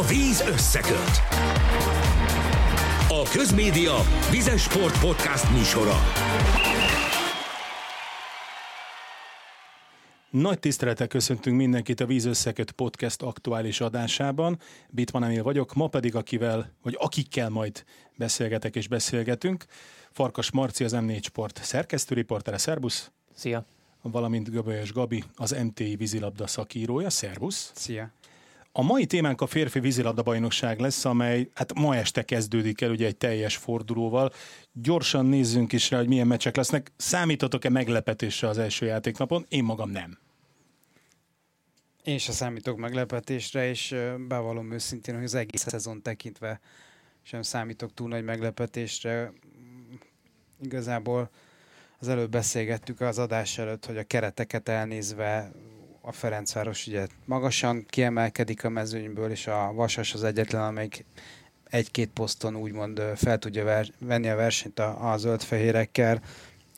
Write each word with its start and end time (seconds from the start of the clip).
A 0.00 0.04
víz 0.04 0.40
összeköt. 0.40 1.22
A 3.08 3.28
Közmédia 3.32 3.94
Vizes 4.30 4.62
Sport 4.62 5.00
Podcast 5.00 5.50
műsora. 5.50 5.96
Nagy 10.30 10.58
tisztelettel 10.58 11.06
köszöntünk 11.06 11.56
mindenkit 11.56 12.00
a 12.00 12.06
Víz 12.06 12.24
Összeköt 12.24 12.70
podcast 12.70 13.22
aktuális 13.22 13.80
adásában. 13.80 14.58
Bitman 14.90 15.24
Emil 15.24 15.42
vagyok, 15.42 15.74
ma 15.74 15.88
pedig 15.88 16.14
akivel, 16.14 16.72
vagy 16.82 16.96
akikkel 16.98 17.48
majd 17.48 17.84
beszélgetek 18.16 18.76
és 18.76 18.88
beszélgetünk. 18.88 19.64
Farkas 20.10 20.50
Marci, 20.50 20.84
az 20.84 20.92
M4 20.96 21.22
Sport 21.22 21.60
szerkesztő 21.64 22.14
riportere, 22.14 22.58
szervusz! 22.58 23.10
Szia! 23.34 23.64
Valamint 24.02 24.50
Göbölyös 24.50 24.92
Gabi, 24.92 25.24
az 25.36 25.56
MTI 25.64 25.96
vízilabda 25.96 26.46
szakírója, 26.46 27.10
szervusz! 27.10 27.72
Szia! 27.74 28.12
A 28.72 28.82
mai 28.82 29.06
témánk 29.06 29.40
a 29.40 29.46
férfi 29.46 29.80
vízilabda 29.80 30.22
bajnokság 30.22 30.78
lesz, 30.78 31.04
amely 31.04 31.50
hát 31.54 31.74
ma 31.74 31.96
este 31.96 32.22
kezdődik 32.22 32.80
el 32.80 32.90
ugye 32.90 33.06
egy 33.06 33.16
teljes 33.16 33.56
fordulóval. 33.56 34.32
Gyorsan 34.72 35.26
nézzünk 35.26 35.72
is 35.72 35.90
rá, 35.90 35.98
hogy 35.98 36.08
milyen 36.08 36.26
meccsek 36.26 36.56
lesznek. 36.56 36.92
Számítotok-e 36.96 37.68
meglepetésre 37.68 38.48
az 38.48 38.58
első 38.58 38.86
játéknapon? 38.86 39.46
Én 39.48 39.64
magam 39.64 39.90
nem. 39.90 40.18
Én 42.04 42.18
se 42.18 42.32
számítok 42.32 42.78
meglepetésre, 42.78 43.68
és 43.68 43.94
bevallom 44.28 44.72
őszintén, 44.72 45.14
hogy 45.14 45.24
az 45.24 45.34
egész 45.34 45.66
szezon 45.68 46.02
tekintve 46.02 46.60
sem 47.22 47.42
számítok 47.42 47.94
túl 47.94 48.08
nagy 48.08 48.24
meglepetésre. 48.24 49.32
Igazából 50.62 51.30
az 51.98 52.08
előbb 52.08 52.30
beszélgettük 52.30 53.00
az 53.00 53.18
adás 53.18 53.58
előtt, 53.58 53.86
hogy 53.86 53.96
a 53.96 54.04
kereteket 54.04 54.68
elnézve 54.68 55.52
a 56.00 56.12
Ferencváros 56.12 56.86
ugye 56.86 57.06
magasan 57.24 57.86
kiemelkedik 57.88 58.64
a 58.64 58.68
mezőnyből, 58.68 59.30
és 59.30 59.46
a 59.46 59.72
Vasas 59.72 60.14
az 60.14 60.24
egyetlen, 60.24 60.62
amelyik 60.62 61.04
egy-két 61.64 62.10
poszton 62.14 62.56
úgymond 62.56 63.02
fel 63.16 63.38
tudja 63.38 63.64
ver- 63.64 63.92
venni 63.98 64.28
a 64.28 64.36
versenyt 64.36 64.78
a, 64.78 65.12
a 65.12 65.16
zöldfehérekkel. 65.16 66.20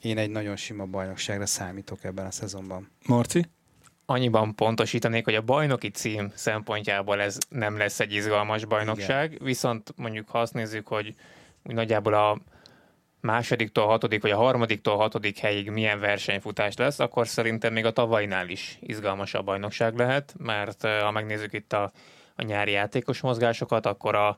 Én 0.01 0.19
egy 0.19 0.31
nagyon 0.31 0.57
sima 0.57 0.85
bajnokságra 0.85 1.47
számítok 1.47 2.05
ebben 2.05 2.27
a 2.27 2.31
szezonban. 2.31 2.91
Marci? 3.07 3.47
Annyiban 4.07 4.55
pontosítanék, 4.55 5.25
hogy 5.25 5.35
a 5.35 5.43
bajnoki 5.43 5.89
cím 5.89 6.33
szempontjából 6.35 7.21
ez 7.21 7.39
nem 7.49 7.77
lesz 7.77 8.01
egy 8.01 8.13
izgalmas 8.13 8.65
bajnokság, 8.65 9.33
Igen. 9.33 9.45
viszont 9.45 9.93
mondjuk 9.97 10.29
ha 10.29 10.41
azt 10.41 10.55
nézzük, 10.55 10.87
hogy 10.87 11.15
nagyjából 11.63 12.15
a 12.15 12.39
másodiktól 13.23 13.87
hatodik, 13.87 14.23
vagy 14.23 14.31
a 14.31 14.37
harmadiktól 14.37 14.97
hatodik 14.97 15.39
helyig 15.39 15.71
milyen 15.71 16.01
versenyfutás 16.01 16.77
lesz, 16.77 16.99
akkor 16.99 17.29
szerintem 17.29 17.73
még 17.73 17.85
a 17.85 17.91
tavainál 17.91 18.49
is 18.49 18.79
izgalmasabb 18.81 19.45
bajnokság 19.45 19.97
lehet, 19.97 20.35
mert 20.39 20.87
ha 20.87 21.11
megnézzük 21.11 21.53
itt 21.53 21.73
a, 21.73 21.93
a 22.37 22.43
nyári 22.43 22.71
játékos 22.71 23.21
mozgásokat, 23.21 23.87
akkor 23.87 24.15
a 24.15 24.37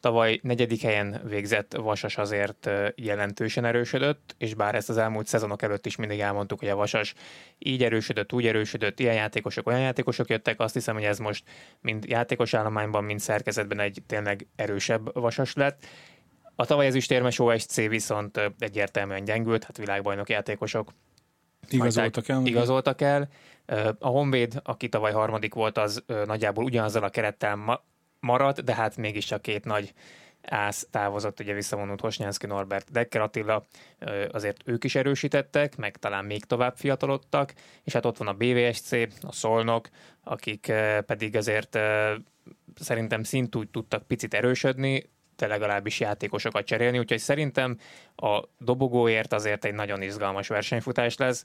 tavaly 0.00 0.40
negyedik 0.42 0.82
helyen 0.82 1.20
végzett 1.24 1.76
Vasas 1.76 2.18
azért 2.18 2.70
jelentősen 2.94 3.64
erősödött, 3.64 4.34
és 4.38 4.54
bár 4.54 4.74
ezt 4.74 4.88
az 4.88 4.96
elmúlt 4.96 5.26
szezonok 5.26 5.62
előtt 5.62 5.86
is 5.86 5.96
mindig 5.96 6.20
elmondtuk, 6.20 6.58
hogy 6.58 6.68
a 6.68 6.76
Vasas 6.76 7.14
így 7.58 7.84
erősödött, 7.84 8.32
úgy 8.32 8.46
erősödött, 8.46 9.00
ilyen 9.00 9.14
játékosok, 9.14 9.66
olyan 9.66 9.80
játékosok 9.80 10.28
jöttek, 10.28 10.60
azt 10.60 10.74
hiszem, 10.74 10.94
hogy 10.94 11.04
ez 11.04 11.18
most 11.18 11.44
mind 11.80 12.04
játékos 12.04 12.54
állományban, 12.54 13.04
mind 13.04 13.20
szerkezetben 13.20 13.80
egy 13.80 14.02
tényleg 14.06 14.46
erősebb 14.56 15.20
Vasas 15.20 15.54
lett, 15.54 15.86
a 16.56 16.66
tavaly 16.66 16.86
ezüstérmes 16.86 17.38
OSC 17.38 17.76
viszont 17.76 18.40
egyértelműen 18.58 19.24
gyengült, 19.24 19.64
hát 19.64 19.76
világbajnok 19.76 20.28
játékosok 20.28 20.92
igazoltak 21.68 22.28
el. 22.28 22.46
Igazoltak 22.46 23.00
el. 23.00 23.28
A 23.98 24.08
Honvéd, 24.08 24.60
aki 24.62 24.88
tavaly 24.88 25.12
harmadik 25.12 25.54
volt, 25.54 25.78
az 25.78 26.04
nagyjából 26.24 26.64
ugyanazzal 26.64 27.02
a 27.02 27.08
kerettel 27.08 27.82
maradt, 28.20 28.64
de 28.64 28.74
hát 28.74 28.96
mégiscsak 28.96 29.42
két 29.42 29.64
nagy 29.64 29.92
ász 30.42 30.86
távozott, 30.90 31.40
ugye 31.40 31.52
visszavonult 31.52 32.00
Hosnyánszki 32.00 32.46
Norbert 32.46 32.90
Dekker 32.90 33.20
Attila, 33.20 33.64
azért 34.30 34.62
ők 34.64 34.84
is 34.84 34.94
erősítettek, 34.94 35.76
meg 35.76 35.96
talán 35.96 36.24
még 36.24 36.44
tovább 36.44 36.76
fiatalodtak, 36.76 37.54
és 37.84 37.92
hát 37.92 38.04
ott 38.04 38.16
van 38.16 38.28
a 38.28 38.32
BVSC, 38.32 38.92
a 39.20 39.32
Szolnok, 39.32 39.88
akik 40.24 40.72
pedig 41.06 41.36
azért 41.36 41.78
szerintem 42.80 43.22
szintúgy 43.22 43.68
tudtak 43.68 44.06
picit 44.06 44.34
erősödni, 44.34 45.10
de 45.36 45.46
legalábbis 45.46 46.00
játékosokat 46.00 46.66
cserélni, 46.66 46.98
úgyhogy 46.98 47.18
szerintem 47.18 47.78
a 48.16 48.42
dobogóért 48.58 49.32
azért 49.32 49.64
egy 49.64 49.74
nagyon 49.74 50.02
izgalmas 50.02 50.48
versenyfutás 50.48 51.16
lesz. 51.16 51.44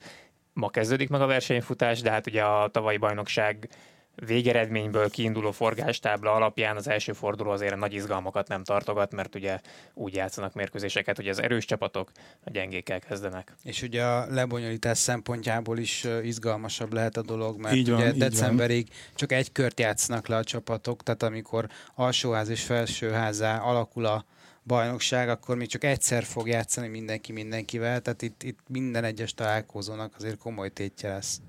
Ma 0.53 0.69
kezdődik 0.69 1.09
meg 1.09 1.21
a 1.21 1.25
versenyfutás, 1.25 2.01
de 2.01 2.11
hát 2.11 2.27
ugye 2.27 2.43
a 2.43 2.67
tavalyi 2.67 2.97
bajnokság 2.97 3.69
végeredményből 4.15 5.09
kiinduló 5.09 5.51
forgástábla 5.51 6.31
alapján 6.31 6.75
az 6.75 6.87
első 6.87 7.13
forduló 7.13 7.49
azért 7.49 7.75
nagy 7.75 7.93
izgalmakat 7.93 8.47
nem 8.47 8.63
tartogat, 8.63 9.11
mert 9.11 9.35
ugye 9.35 9.59
úgy 9.93 10.15
játszanak 10.15 10.53
mérkőzéseket, 10.53 11.15
hogy 11.15 11.27
az 11.27 11.41
erős 11.41 11.65
csapatok 11.65 12.11
a 12.43 12.49
gyengékkel 12.49 12.99
kezdenek. 12.99 13.53
És 13.63 13.81
ugye 13.81 14.03
a 14.03 14.25
lebonyolítás 14.29 14.97
szempontjából 14.97 15.77
is 15.77 16.07
izgalmasabb 16.23 16.93
lehet 16.93 17.17
a 17.17 17.21
dolog, 17.21 17.59
mert 17.59 17.75
így 17.75 17.89
van, 17.89 17.99
ugye 17.99 18.11
decemberig 18.11 18.87
van. 18.87 18.97
csak 19.15 19.31
egy 19.31 19.51
kört 19.51 19.79
játsznak 19.79 20.27
le 20.27 20.35
a 20.35 20.43
csapatok, 20.43 21.03
tehát 21.03 21.23
amikor 21.23 21.67
alsóház 21.95 22.49
és 22.49 22.63
felsőházá 22.63 23.57
alakul 23.57 24.05
a 24.05 24.25
bajnokság, 24.63 25.29
akkor 25.29 25.57
még 25.57 25.67
csak 25.67 25.83
egyszer 25.83 26.23
fog 26.23 26.47
játszani 26.47 26.87
mindenki 26.87 27.31
mindenkivel, 27.31 28.01
tehát 28.01 28.21
itt, 28.21 28.43
itt 28.43 28.59
minden 28.67 29.03
egyes 29.03 29.33
találkozónak 29.33 30.15
azért 30.17 30.37
komoly 30.37 30.69
tétje 30.69 31.09
lesz. 31.09 31.41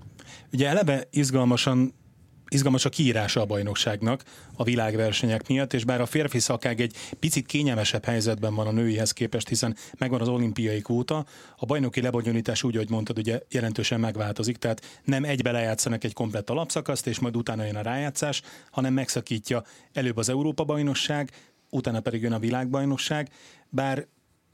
Ugye 0.53 0.69
eleve 0.69 1.05
izgalmasan 1.11 1.95
izgalmas 2.53 2.85
a 2.85 2.89
kiírása 2.89 3.41
a 3.41 3.45
bajnokságnak 3.45 4.25
a 4.57 4.65
világversenyek 4.65 5.49
miatt, 5.49 5.73
és 5.73 5.85
bár 5.85 6.01
a 6.01 6.07
férfi 6.07 6.39
szakág 6.39 6.81
egy 6.81 6.97
picit 7.21 7.47
kényelmesebb 7.47 8.05
helyzetben 8.05 8.55
van 8.55 8.67
a 8.67 8.71
nőihez 8.71 9.13
képest, 9.13 9.49
hiszen 9.49 9.77
megvan 9.99 10.21
az 10.21 10.29
olimpiai 10.29 10.81
kvóta, 10.81 11.25
a 11.57 11.67
bajnoki 11.67 12.01
lebonyolítás 12.01 12.63
úgy, 12.63 12.77
ahogy 12.77 12.91
mondtad, 12.91 13.19
ugye 13.19 13.41
jelentősen 13.51 14.01
megváltozik, 14.01 14.57
tehát 14.57 15.01
nem 15.05 15.25
egybe 15.25 15.51
lejátszanak 15.51 16.05
egy 16.05 16.13
komplett 16.13 16.51
alapszakaszt, 16.51 17.07
és 17.07 17.19
majd 17.19 17.37
utána 17.37 17.65
jön 17.65 17.77
a 17.77 17.83
rájátszás, 17.83 18.43
hanem 18.71 18.93
megszakítja 18.93 19.65
előbb 19.93 20.17
az 20.17 20.29
Európa-bajnokság, 20.29 21.31
utána 21.71 22.01
pedig 22.01 22.23
jön 22.23 22.33
a 22.33 22.39
világbajnokság, 22.39 23.29
bár 23.69 24.07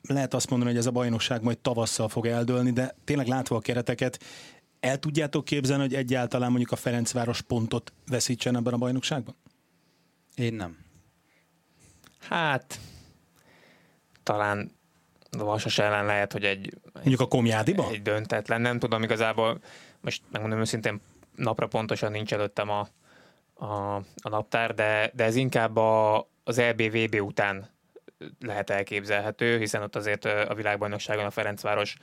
lehet 0.03 0.35
azt 0.35 0.51
mondani, 0.51 0.71
hogy 0.71 0.81
ez 0.81 0.87
a 0.87 0.91
bajnokság 0.91 1.43
majd 1.43 1.59
tavasszal 1.59 2.09
fog 2.09 2.27
eldőlni, 2.27 2.71
de 2.71 2.95
tényleg 3.05 3.27
látva 3.27 3.57
a 3.57 3.61
kereteket, 3.61 4.19
el 4.81 4.99
tudjátok 4.99 5.45
képzelni, 5.45 5.83
hogy 5.83 5.95
egyáltalán 5.95 6.49
mondjuk 6.49 6.73
a 6.73 6.77
Ferencváros 6.77 7.41
pontot 7.41 7.93
veszítsen 8.07 8.57
ebben 8.57 8.73
a 8.73 8.79
bajnokságban? 8.79 9.35
Én 10.35 10.55
nem. 10.55 10.79
Hát, 12.21 12.79
talán 14.23 14.71
Vasas 15.31 15.79
ellen 15.79 16.05
lehet, 16.05 16.33
hogy 16.33 16.45
egy... 16.45 16.79
Mondjuk 16.93 17.21
a 17.21 17.27
Komjádiba? 17.27 17.89
Egy 17.91 18.03
döntetlen, 18.03 18.61
nem 18.61 18.79
tudom 18.79 19.03
igazából, 19.03 19.61
most 20.01 20.23
megmondom 20.31 20.61
őszintén, 20.61 21.01
napra 21.35 21.67
pontosan 21.67 22.11
nincs 22.11 22.33
előttem 22.33 22.71
a, 22.71 22.89
a, 23.55 23.95
a 23.97 24.29
naptár, 24.29 24.75
de, 24.75 25.11
de 25.15 25.25
ez 25.25 25.35
inkább 25.35 25.77
a, 25.77 26.29
az 26.45 26.59
EBVB 26.59 27.21
után 27.21 27.71
lehet 28.41 28.71
elképzelhető, 28.71 29.59
hiszen 29.59 29.83
ott 29.83 29.97
azért 29.97 30.25
a 30.25 30.55
világbajnokságon 30.55 31.25
a 31.25 31.31
Ferencváros 31.31 31.97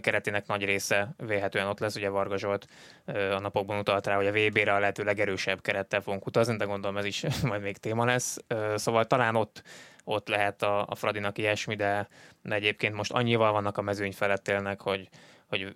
keretének 0.00 0.46
nagy 0.46 0.64
része 0.64 1.14
véhetően 1.16 1.66
ott 1.66 1.78
lesz. 1.78 1.96
Ugye 1.96 2.08
Varga 2.08 2.38
Zsolt 2.38 2.66
a 3.06 3.38
napokban 3.38 3.78
utalt 3.78 4.06
rá, 4.06 4.16
hogy 4.16 4.26
a 4.26 4.32
VB-re 4.32 4.74
a 4.74 4.78
lehető 4.78 5.04
legerősebb 5.04 5.60
kerettel 5.60 6.00
fogunk 6.00 6.26
utazni, 6.26 6.56
de 6.56 6.64
gondolom 6.64 6.96
ez 6.96 7.04
is 7.04 7.24
majd 7.42 7.62
még 7.62 7.76
téma 7.76 8.04
lesz. 8.04 8.38
Szóval 8.74 9.04
talán 9.04 9.36
ott 9.36 9.62
ott 10.08 10.28
lehet 10.28 10.62
a, 10.62 10.86
a 10.88 10.94
Fradinak 10.94 11.38
ilyesmi, 11.38 11.74
de, 11.74 12.08
de 12.42 12.54
egyébként 12.54 12.94
most 12.94 13.12
annyival 13.12 13.52
vannak 13.52 13.78
a 13.78 13.82
mezőny 13.82 14.12
felett 14.12 14.48
élnek, 14.48 14.80
hogy, 14.80 15.08
hogy 15.46 15.74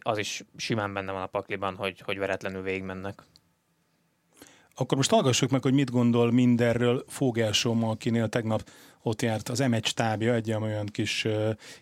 az 0.00 0.18
is 0.18 0.44
simán 0.56 0.92
benne 0.92 1.12
van 1.12 1.22
a 1.22 1.26
pakliban, 1.26 1.76
hogy, 1.76 2.00
hogy 2.00 2.18
veretlenül 2.18 2.62
végigmennek. 2.62 3.22
Akkor 4.74 4.96
most 4.96 5.10
hallgassuk 5.10 5.50
meg, 5.50 5.62
hogy 5.62 5.72
mit 5.72 5.90
gondol 5.90 6.32
mindenről 6.32 7.04
Fogelsom, 7.08 7.84
akinél 7.84 8.28
tegnap 8.28 8.68
ott 9.02 9.22
járt 9.22 9.48
az 9.48 9.62
M1 9.62 9.84
stábja, 9.84 10.34
egy 10.34 10.52
olyan 10.52 10.86
kis 10.86 11.26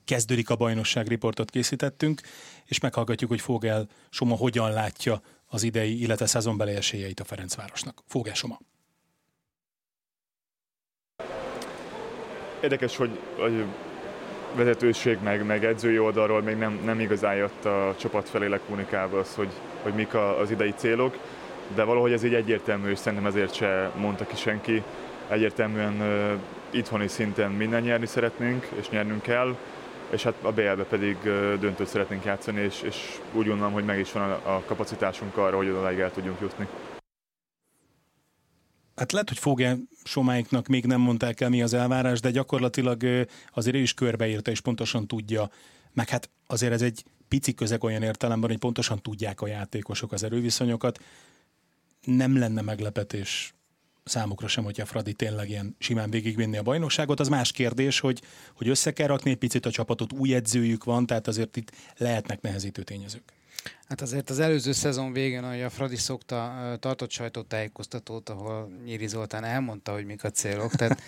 kezdődik 0.05 0.51
a 0.51 0.57
bajnokság 0.57 1.07
riportot 1.07 1.51
készítettünk, 1.51 2.21
és 2.65 2.81
meghallgatjuk, 2.81 3.31
hogy 3.31 3.41
Fogel 3.41 3.89
Soma 4.11 4.35
hogyan 4.37 4.73
látja 4.73 5.21
az 5.47 5.63
idei, 5.63 6.01
illetve 6.01 6.27
szezonbeli 6.27 6.73
esélyeit 6.73 7.21
a 7.21 7.25
Ferencvárosnak. 7.25 8.03
Fogel 8.07 8.35
Soma. 8.35 8.59
Érdekes, 12.63 12.97
hogy, 12.97 13.19
hogy 13.37 13.65
vezetőség 14.55 15.19
meg, 15.23 15.47
meg 15.47 15.65
edzői 15.65 15.99
oldalról 15.99 16.43
még 16.43 16.57
nem, 16.57 16.81
nem 16.85 17.01
igazán 17.01 17.35
jött 17.35 17.65
a 17.65 17.95
csapat 17.99 18.29
felé 18.29 18.47
lekommunikálva 18.47 19.19
az, 19.19 19.35
hogy, 19.35 19.53
hogy 19.83 19.95
mik 19.95 20.15
az 20.15 20.51
idei 20.51 20.73
célok, 20.77 21.19
de 21.75 21.83
valahogy 21.83 22.13
ez 22.13 22.25
így 22.25 22.35
egyértelmű, 22.35 22.91
és 22.91 22.99
szerintem 22.99 23.27
ezért 23.27 23.55
se 23.55 23.91
mondta 23.97 24.27
ki 24.27 24.37
senki. 24.37 24.83
Egyértelműen 25.29 26.03
itthoni 26.71 27.09
szinten 27.09 27.51
minden 27.51 27.83
nyerni 27.83 28.07
szeretnénk, 28.07 28.69
és 28.79 28.89
nyernünk 28.89 29.23
kell, 29.23 29.57
és 30.11 30.23
hát 30.23 30.35
a 30.43 30.53
BL-be 30.53 30.85
pedig 30.85 31.17
döntőt 31.61 31.89
szeretnénk 31.89 32.25
játszani, 32.25 32.61
és, 32.61 32.83
és 32.83 32.97
úgy 33.33 33.47
gondolom, 33.47 33.73
hogy 33.73 33.85
meg 33.85 33.99
is 33.99 34.13
van 34.13 34.31
a, 34.31 34.55
a 34.55 34.63
kapacitásunk 34.67 35.37
arra, 35.37 35.57
hogy 35.57 35.69
odáig 35.69 35.99
el 35.99 36.13
tudjunk 36.13 36.41
jutni. 36.41 36.69
Hát 38.97 39.13
lehet, 39.13 39.29
hogy 39.29 39.39
Fogel 39.39 39.79
Somáiknak 40.05 40.67
még 40.67 40.87
nem 40.87 41.01
mondták 41.01 41.41
el, 41.41 41.49
mi 41.49 41.63
az 41.63 41.75
elvárás, 41.75 42.21
de 42.21 42.31
gyakorlatilag 42.31 43.27
azért 43.55 43.77
ő 43.77 43.79
is 43.79 43.95
körbeírta, 43.95 44.51
és 44.51 44.61
pontosan 44.61 45.07
tudja. 45.07 45.51
Meg 45.93 46.09
hát 46.09 46.31
azért 46.47 46.73
ez 46.73 46.83
egy 46.83 47.05
pici 47.29 47.55
közeg 47.55 47.85
olyan 47.85 48.03
értelemben, 48.03 48.51
hogy 48.51 48.59
pontosan 48.59 49.03
tudják 49.03 49.41
a 49.41 49.47
játékosok 49.47 50.13
az 50.13 50.23
erőviszonyokat. 50.23 50.99
Nem 52.17 52.39
lenne 52.39 52.61
meglepetés 52.61 53.55
számukra 54.05 54.49
sem, 54.49 54.65
hogyha 54.65 54.85
Fradi 54.85 55.13
tényleg 55.13 55.49
ilyen 55.49 55.77
simán 55.79 56.11
végigvinni 56.11 56.57
a 56.57 56.63
bajnokságot. 56.63 57.21
Az 57.21 57.29
más 57.29 57.53
kérdés, 57.53 58.01
hogy, 58.01 58.23
hogy 58.55 58.69
össze 58.69 58.93
kell 58.93 59.07
rakni 59.07 59.31
egy 59.31 59.37
picit 59.37 59.67
a 59.67 59.71
csapatot, 59.71 60.13
új 60.13 60.35
edzőjük 60.35 60.85
van, 60.85 61.07
tehát 61.07 61.27
azért 61.27 61.57
itt 61.57 61.73
lehetnek 61.97 62.41
nehezítő 62.41 62.83
tényezők. 62.83 63.23
Hát 63.89 64.01
azért 64.01 64.31
az 64.31 64.39
előző 64.39 64.73
szezon 64.73 65.13
végén, 65.13 65.45
ahogy 65.45 65.63
a 65.63 65.71
Fradi 65.71 65.97
szokta, 65.97 66.77
tartott 66.81 67.11
sajtótájékoztatót, 67.11 68.29
ahol 68.29 68.71
Nyíri 68.85 69.07
Zoltán 69.07 69.45
elmondta, 69.45 69.93
hogy 69.93 70.05
mik 70.05 70.25
a 70.25 70.31
célok. 70.31 70.75
Tehát 70.75 71.01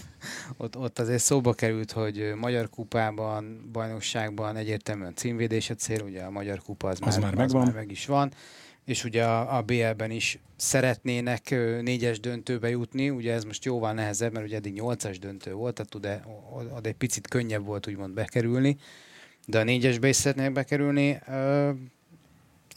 ott, 0.56 0.76
ott 0.76 0.98
azért 0.98 1.22
szóba 1.22 1.52
került, 1.52 1.92
hogy 1.92 2.32
Magyar 2.34 2.70
Kupában, 2.70 3.70
bajnokságban 3.72 4.56
egyértelműen 4.56 5.14
címvédés 5.14 5.70
a 5.70 5.74
cél, 5.74 6.02
ugye 6.02 6.22
a 6.22 6.30
Magyar 6.30 6.62
Kupa 6.62 6.88
az, 6.88 6.98
az 7.00 7.14
már, 7.14 7.24
már 7.24 7.34
megvan. 7.34 7.60
Az 7.60 7.66
már 7.66 7.76
meg 7.76 7.90
is 7.90 8.06
van 8.06 8.32
és 8.86 9.04
ugye 9.04 9.24
a, 9.24 9.56
a 9.56 9.62
BL-ben 9.62 10.10
is 10.10 10.38
szeretnének 10.56 11.50
négyes 11.80 12.20
döntőbe 12.20 12.68
jutni, 12.68 13.10
ugye 13.10 13.32
ez 13.32 13.44
most 13.44 13.64
jóval 13.64 13.92
nehezebb, 13.92 14.32
mert 14.32 14.46
ugye 14.46 14.56
eddig 14.56 14.72
nyolcas 14.72 15.18
döntő 15.18 15.52
volt, 15.52 15.74
tehát 15.74 15.94
ugye, 15.94 16.20
oda 16.76 16.88
egy 16.88 16.94
picit 16.94 17.28
könnyebb 17.28 17.64
volt 17.64 17.86
úgymond 17.88 18.14
bekerülni, 18.14 18.76
de 19.46 19.58
a 19.58 19.64
négyesbe 19.64 20.08
is 20.08 20.16
szeretnék 20.16 20.52
bekerülni. 20.52 21.20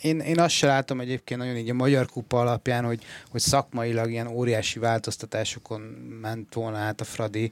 Én, 0.02 0.20
én 0.20 0.40
azt 0.40 0.54
se 0.54 0.68
látom 0.68 1.00
egyébként 1.00 1.40
nagyon 1.40 1.56
így 1.56 1.70
a 1.70 1.74
Magyar 1.74 2.06
Kupa 2.06 2.40
alapján, 2.40 2.86
hogy, 2.86 3.04
hogy 3.30 3.42
szakmailag 3.42 4.12
ilyen 4.12 4.28
óriási 4.28 4.80
változtatásokon 4.80 5.82
ment 6.22 6.54
volna 6.54 6.78
át 6.78 7.02
a 7.02 7.04
Fradi. 7.04 7.52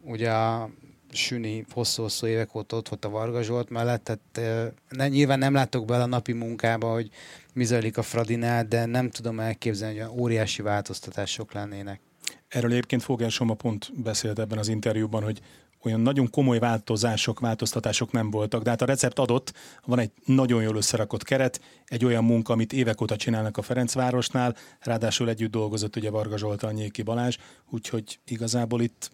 Ugye 0.00 0.30
a 0.30 0.70
Süni 1.12 1.64
hosszú-hosszú 1.70 2.26
évek 2.26 2.54
óta 2.54 2.76
ott 2.76 2.88
volt 2.88 3.04
a 3.04 3.08
Varga 3.08 3.42
Zsolt 3.42 3.70
mellett, 3.70 4.04
tehát 4.04 4.66
ne, 4.88 5.08
nyilván 5.08 5.38
nem 5.38 5.54
látok 5.54 5.84
bele 5.84 6.02
a 6.02 6.06
napi 6.06 6.32
munkába, 6.32 6.92
hogy 6.92 7.10
mi 7.54 7.64
zajlik 7.64 7.98
a 7.98 8.02
Fradinál, 8.02 8.64
de 8.64 8.84
nem 8.84 9.10
tudom 9.10 9.40
elképzelni, 9.40 9.98
hogy 9.98 10.20
óriási 10.20 10.62
változtatások 10.62 11.52
lennének. 11.52 12.00
Erről 12.48 12.70
egyébként 12.70 13.02
Fogel 13.02 13.28
Soma 13.28 13.54
pont 13.54 14.02
beszélt 14.02 14.38
ebben 14.38 14.58
az 14.58 14.68
interjúban, 14.68 15.22
hogy 15.22 15.40
olyan 15.84 16.00
nagyon 16.00 16.30
komoly 16.30 16.58
változások, 16.58 17.40
változtatások 17.40 18.12
nem 18.12 18.30
voltak, 18.30 18.62
de 18.62 18.70
hát 18.70 18.82
a 18.82 18.84
recept 18.84 19.18
adott, 19.18 19.52
van 19.84 19.98
egy 19.98 20.10
nagyon 20.24 20.62
jól 20.62 20.76
összerakott 20.76 21.22
keret, 21.22 21.60
egy 21.86 22.04
olyan 22.04 22.24
munka, 22.24 22.52
amit 22.52 22.72
évek 22.72 23.00
óta 23.00 23.16
csinálnak 23.16 23.56
a 23.56 23.62
Ferencvárosnál, 23.62 24.56
ráadásul 24.80 25.28
együtt 25.28 25.50
dolgozott 25.50 25.96
ugye 25.96 26.10
Varga 26.10 26.38
Zsoltal, 26.38 26.72
Nyéki 26.72 27.02
Balázs, 27.02 27.36
úgyhogy 27.70 28.18
igazából 28.24 28.82
itt 28.82 29.10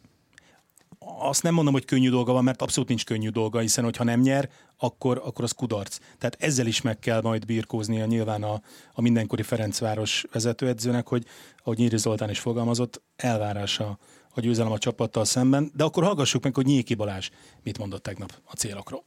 azt 1.19 1.43
nem 1.43 1.55
mondom, 1.55 1.73
hogy 1.73 1.85
könnyű 1.85 2.11
dolga 2.11 2.33
van, 2.33 2.45
mert 2.45 2.63
abszolút 2.63 2.89
nincs 2.89 3.05
könnyű 3.05 3.29
dolga, 3.29 3.59
hiszen 3.59 3.85
hogyha 3.85 4.05
nem 4.05 4.21
nyer, 4.21 4.51
akkor, 4.77 5.23
akkor 5.25 5.45
az 5.45 5.53
kudarc. 5.53 5.99
Tehát 6.19 6.37
ezzel 6.39 6.67
is 6.67 6.81
meg 6.81 6.99
kell 6.99 7.21
majd 7.21 7.47
birkóznia 7.47 8.07
nyilván 8.07 8.43
a, 8.43 8.61
a 8.93 9.01
mindenkori 9.01 9.43
Ferencváros 9.43 10.25
vezetőedzőnek, 10.33 11.09
hogy 11.09 11.25
ahogy 11.63 11.79
Nyíri 11.79 11.97
Zoltán 11.97 12.31
is 12.31 12.39
fogalmazott, 12.39 13.03
elvárása 13.17 13.99
a 14.35 14.41
győzelem 14.41 14.73
a 14.73 14.79
csapattal 14.79 15.25
szemben, 15.25 15.73
de 15.75 15.85
akkor 15.85 16.05
hallgassuk 16.05 16.43
meg, 16.43 16.55
hogy 16.55 16.67
Nyéki 16.67 16.95
Balázs 16.95 17.31
mit 17.63 17.79
mondott 17.79 18.03
tegnap 18.03 18.33
a 18.45 18.55
célokról. 18.55 19.03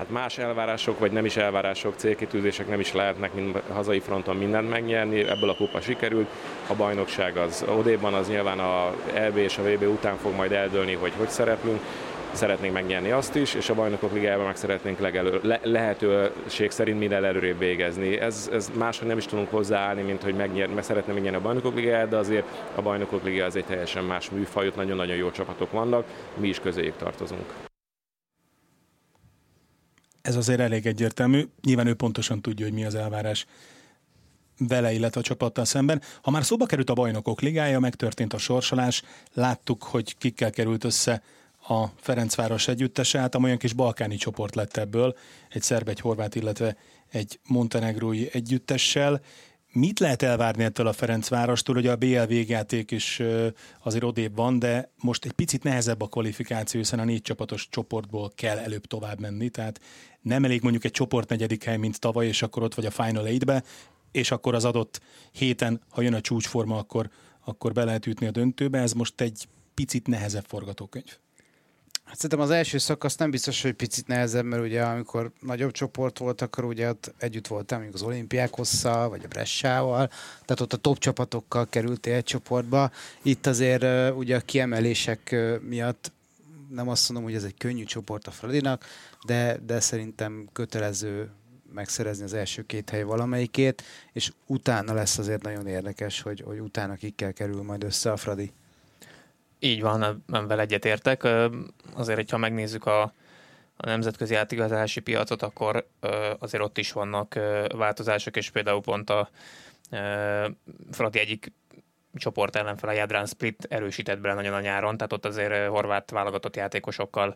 Hát 0.00 0.10
más 0.10 0.38
elvárások, 0.38 0.98
vagy 0.98 1.12
nem 1.12 1.24
is 1.24 1.36
elvárások, 1.36 1.94
célkitűzések 1.96 2.68
nem 2.68 2.80
is 2.80 2.92
lehetnek 2.92 3.34
mind 3.34 3.62
hazai 3.72 4.00
fronton 4.00 4.36
mindent 4.36 4.68
megnyerni, 4.68 5.28
ebből 5.28 5.50
a 5.50 5.54
kupa 5.54 5.80
sikerült. 5.80 6.28
A 6.66 6.74
bajnokság 6.74 7.36
az 7.36 7.64
odéban, 7.68 8.14
az 8.14 8.28
nyilván 8.28 8.58
a 8.58 8.94
EB 9.14 9.36
és 9.36 9.58
a 9.58 9.62
VB 9.62 9.82
után 9.82 10.16
fog 10.16 10.34
majd 10.34 10.52
eldőlni, 10.52 10.94
hogy 10.94 11.12
hogy 11.16 11.28
szereplünk 11.28 11.80
szeretnénk 12.32 12.74
megnyerni 12.74 13.10
azt 13.10 13.34
is, 13.34 13.54
és 13.54 13.70
a 13.70 13.74
bajnokok 13.74 14.12
ligájában 14.12 14.46
meg 14.46 14.56
szeretnénk 14.56 14.98
legelő, 14.98 15.40
le, 15.42 15.60
lehetőség 15.62 16.70
szerint 16.70 16.98
minden 16.98 17.24
előrébb 17.24 17.58
végezni. 17.58 18.20
Ez, 18.20 18.50
ez 18.52 18.70
máshogy 18.78 19.08
nem 19.08 19.18
is 19.18 19.26
tudunk 19.26 19.50
hozzáállni, 19.50 20.02
mint 20.02 20.22
hogy 20.22 20.34
megnyer, 20.34 20.68
meg 20.68 20.84
szeretném 20.84 21.14
megnyerni 21.14 21.38
a 21.38 21.42
bajnokok 21.42 21.74
ligáját, 21.74 22.08
de 22.08 22.16
azért 22.16 22.46
a 22.74 22.82
bajnokok 22.82 23.24
ligája 23.24 23.44
az 23.44 23.56
egy 23.56 23.64
teljesen 23.64 24.04
más 24.04 24.30
műfaj, 24.30 24.66
ott 24.66 24.76
nagyon-nagyon 24.76 25.16
jó 25.16 25.30
csapatok 25.30 25.70
vannak, 25.70 26.04
mi 26.36 26.48
is 26.48 26.60
közéjük 26.60 26.96
tartozunk. 26.96 27.68
Ez 30.22 30.36
azért 30.36 30.60
elég 30.60 30.86
egyértelmű. 30.86 31.48
Nyilván 31.62 31.86
ő 31.86 31.94
pontosan 31.94 32.42
tudja, 32.42 32.64
hogy 32.64 32.74
mi 32.74 32.84
az 32.84 32.94
elvárás 32.94 33.46
vele, 34.58 34.92
illetve 34.92 35.20
a 35.20 35.24
csapattal 35.24 35.64
szemben. 35.64 36.02
Ha 36.22 36.30
már 36.30 36.44
szóba 36.44 36.66
került 36.66 36.90
a 36.90 36.94
bajnokok 36.94 37.40
ligája, 37.40 37.78
megtörtént 37.78 38.32
a 38.32 38.38
sorsolás, 38.38 39.02
láttuk, 39.32 39.82
hogy 39.82 40.16
kikkel 40.18 40.50
került 40.50 40.84
össze 40.84 41.22
a 41.68 41.86
Ferencváros 41.96 42.68
együttese, 42.68 43.18
hát 43.18 43.34
olyan 43.34 43.58
kis 43.58 43.72
balkáni 43.72 44.16
csoport 44.16 44.54
lett 44.54 44.76
ebből, 44.76 45.16
egy 45.48 45.62
szerb, 45.62 45.88
egy 45.88 46.00
horvát, 46.00 46.34
illetve 46.34 46.76
egy 47.10 47.40
montenegrói 47.46 48.26
együttessel. 48.32 49.20
Mit 49.72 49.98
lehet 49.98 50.22
elvárni 50.22 50.64
ettől 50.64 50.86
a 50.86 50.92
Ferencvárostól? 50.92 51.76
Ugye 51.76 51.90
a 51.90 51.96
BL 51.96 52.22
végjáték 52.22 52.90
is 52.90 53.22
azért 53.82 54.04
odébb 54.04 54.36
van, 54.36 54.58
de 54.58 54.92
most 54.96 55.24
egy 55.24 55.32
picit 55.32 55.62
nehezebb 55.62 56.00
a 56.00 56.06
kvalifikáció, 56.06 56.80
hiszen 56.80 56.98
a 56.98 57.04
négy 57.04 57.22
csapatos 57.22 57.68
csoportból 57.68 58.32
kell 58.34 58.58
előbb 58.58 58.86
tovább 58.86 59.20
menni, 59.20 59.48
tehát 59.48 59.80
nem 60.20 60.44
elég 60.44 60.62
mondjuk 60.62 60.84
egy 60.84 60.90
csoport 60.90 61.28
negyedik 61.28 61.64
hely, 61.64 61.76
mint 61.76 62.00
tavaly, 62.00 62.26
és 62.26 62.42
akkor 62.42 62.62
ott 62.62 62.74
vagy 62.74 62.86
a 62.86 62.90
Final 62.90 63.24
8-be, 63.26 63.62
és 64.12 64.30
akkor 64.30 64.54
az 64.54 64.64
adott 64.64 65.00
héten, 65.32 65.80
ha 65.88 66.00
jön 66.00 66.14
a 66.14 66.20
csúcsforma, 66.20 66.78
akkor, 66.78 67.10
akkor 67.44 67.72
be 67.72 67.84
lehet 67.84 68.06
ütni 68.06 68.26
a 68.26 68.30
döntőbe. 68.30 68.78
Ez 68.78 68.92
most 68.92 69.20
egy 69.20 69.48
picit 69.74 70.06
nehezebb 70.06 70.44
forgatókönyv. 70.46 71.18
Hát 72.10 72.18
szerintem 72.18 72.40
az 72.40 72.50
első 72.50 72.78
szakasz 72.78 73.16
nem 73.16 73.30
biztos, 73.30 73.62
hogy 73.62 73.72
picit 73.72 74.06
nehezebb, 74.06 74.44
mert 74.44 74.62
ugye 74.62 74.82
amikor 74.82 75.30
nagyobb 75.40 75.70
csoport 75.70 76.18
volt, 76.18 76.40
akkor 76.40 76.64
ugye 76.64 76.88
ott 76.88 77.14
együtt 77.18 77.46
voltam 77.46 77.78
mondjuk 77.78 78.00
az 78.00 78.06
olimpiákosszal, 78.08 79.08
vagy 79.08 79.24
a 79.24 79.28
Bressával, 79.28 80.06
tehát 80.44 80.60
ott 80.60 80.72
a 80.72 80.76
top 80.76 80.98
csapatokkal 80.98 81.66
kerültél 81.68 82.14
egy 82.14 82.24
csoportba. 82.24 82.90
Itt 83.22 83.46
azért 83.46 84.14
ugye 84.14 84.36
a 84.36 84.40
kiemelések 84.40 85.36
miatt 85.60 86.12
nem 86.70 86.88
azt 86.88 87.08
mondom, 87.08 87.28
hogy 87.30 87.36
ez 87.36 87.44
egy 87.44 87.56
könnyű 87.58 87.84
csoport 87.84 88.26
a 88.26 88.30
Fradinak, 88.30 88.84
de, 89.26 89.58
de 89.66 89.80
szerintem 89.80 90.48
kötelező 90.52 91.30
megszerezni 91.74 92.24
az 92.24 92.34
első 92.34 92.62
két 92.66 92.90
hely 92.90 93.02
valamelyikét, 93.02 93.82
és 94.12 94.32
utána 94.46 94.92
lesz 94.92 95.18
azért 95.18 95.42
nagyon 95.42 95.66
érdekes, 95.66 96.20
hogy, 96.20 96.40
hogy 96.46 96.58
utána 96.58 96.94
kikkel 96.94 97.32
kerül 97.32 97.62
majd 97.62 97.84
össze 97.84 98.12
a 98.12 98.16
Fradi. 98.16 98.52
Így 99.60 99.80
van, 99.80 100.24
vele 100.26 100.62
egyetértek. 100.62 101.24
Azért, 101.94 102.18
hogyha 102.18 102.36
megnézzük 102.36 102.86
a, 102.86 103.02
a 103.76 103.86
nemzetközi 103.86 104.34
átigazási 104.34 105.00
piacot, 105.00 105.42
akkor 105.42 105.86
azért 106.38 106.62
ott 106.62 106.78
is 106.78 106.92
vannak 106.92 107.38
változások, 107.74 108.36
és 108.36 108.50
például 108.50 108.80
pont 108.80 109.10
a 109.10 109.28
Fradi 110.90 111.18
egyik 111.18 111.52
csoport 112.14 112.56
ellenfel 112.56 112.88
a 112.88 112.92
Jadrán 112.92 113.26
Split 113.26 113.66
erősített 113.68 114.18
bele 114.20 114.34
nagyon 114.34 114.54
a 114.54 114.60
nyáron, 114.60 114.96
tehát 114.96 115.12
ott 115.12 115.24
azért 115.24 115.68
horvát 115.68 116.10
válogatott 116.10 116.56
játékosokkal 116.56 117.34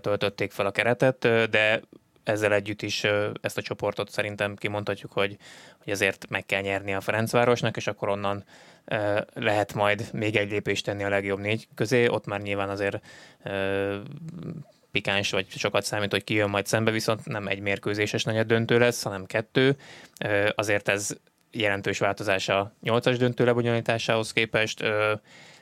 töltötték 0.00 0.52
fel 0.52 0.66
a 0.66 0.70
keretet, 0.70 1.18
de 1.50 1.80
ezzel 2.24 2.52
együtt 2.52 2.82
is 2.82 3.04
ezt 3.40 3.58
a 3.58 3.62
csoportot 3.62 4.10
szerintem 4.10 4.56
kimondhatjuk, 4.56 5.12
hogy, 5.12 5.36
hogy 5.78 5.92
ezért 5.92 6.26
meg 6.28 6.46
kell 6.46 6.60
nyerni 6.60 6.94
a 6.94 7.00
Ferencvárosnak, 7.00 7.76
és 7.76 7.86
akkor 7.86 8.08
onnan 8.08 8.44
lehet 9.34 9.74
majd 9.74 10.08
még 10.12 10.36
egy 10.36 10.50
lépést 10.50 10.84
tenni 10.84 11.04
a 11.04 11.08
legjobb 11.08 11.38
négy 11.38 11.68
közé, 11.74 12.08
ott 12.08 12.26
már 12.26 12.40
nyilván 12.40 12.68
azért 12.68 13.00
pikáns, 14.90 15.30
vagy 15.30 15.48
sokat 15.48 15.84
számít, 15.84 16.10
hogy 16.10 16.24
ki 16.24 16.34
jön 16.34 16.50
majd 16.50 16.66
szembe, 16.66 16.90
viszont 16.90 17.26
nem 17.26 17.46
egy 17.46 17.60
mérkőzéses 17.60 18.24
nagy 18.24 18.46
döntő 18.46 18.78
lesz, 18.78 19.02
hanem 19.02 19.26
kettő. 19.26 19.76
Azért 20.54 20.88
ez 20.88 21.16
jelentős 21.50 21.98
változás 21.98 22.48
a 22.48 22.72
nyolcas 22.82 23.16
döntő 23.16 23.44
lebonyolításához 23.44 24.32
képest. 24.32 24.84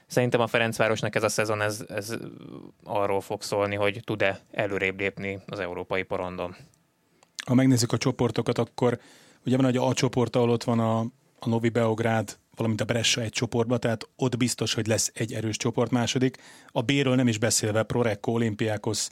Szerintem 0.09 0.41
a 0.41 0.47
Ferencvárosnak 0.47 1.15
ez 1.15 1.23
a 1.23 1.29
szezon 1.29 1.63
ez, 1.63 1.85
ez 1.89 2.15
arról 2.85 3.21
fog 3.21 3.43
szólni, 3.43 3.75
hogy 3.75 4.01
tud-e 4.05 4.41
előrébb 4.51 4.99
lépni 4.99 5.39
az 5.47 5.59
európai 5.59 6.03
porondon. 6.03 6.57
Ha 7.47 7.55
megnézzük 7.55 7.93
a 7.93 7.99
csoportokat, 7.99 8.59
akkor 8.59 8.99
ugye 9.47 9.57
van 9.57 9.67
egy 9.67 9.77
A 9.77 9.93
csoport, 9.93 10.37
ahol 10.37 10.51
ott 10.51 10.65
van 10.65 10.79
a, 10.79 10.99
a 11.39 11.49
Novi 11.49 11.69
Beográd, 11.69 12.39
valamint 12.55 12.81
a 12.81 12.85
Brescia 12.85 13.23
egy 13.23 13.31
csoportba, 13.31 13.79
tehát 13.79 14.09
ott 14.17 14.37
biztos, 14.37 14.75
hogy 14.75 14.87
lesz 14.87 15.11
egy 15.15 15.33
erős 15.33 15.57
csoport 15.57 15.91
második. 15.91 16.37
A 16.67 16.83
B-ről 16.83 17.15
nem 17.15 17.29
is 17.29 17.39
beszélve, 17.39 17.83
Prorecco, 17.83 18.33
Olimpiákos, 18.33 19.09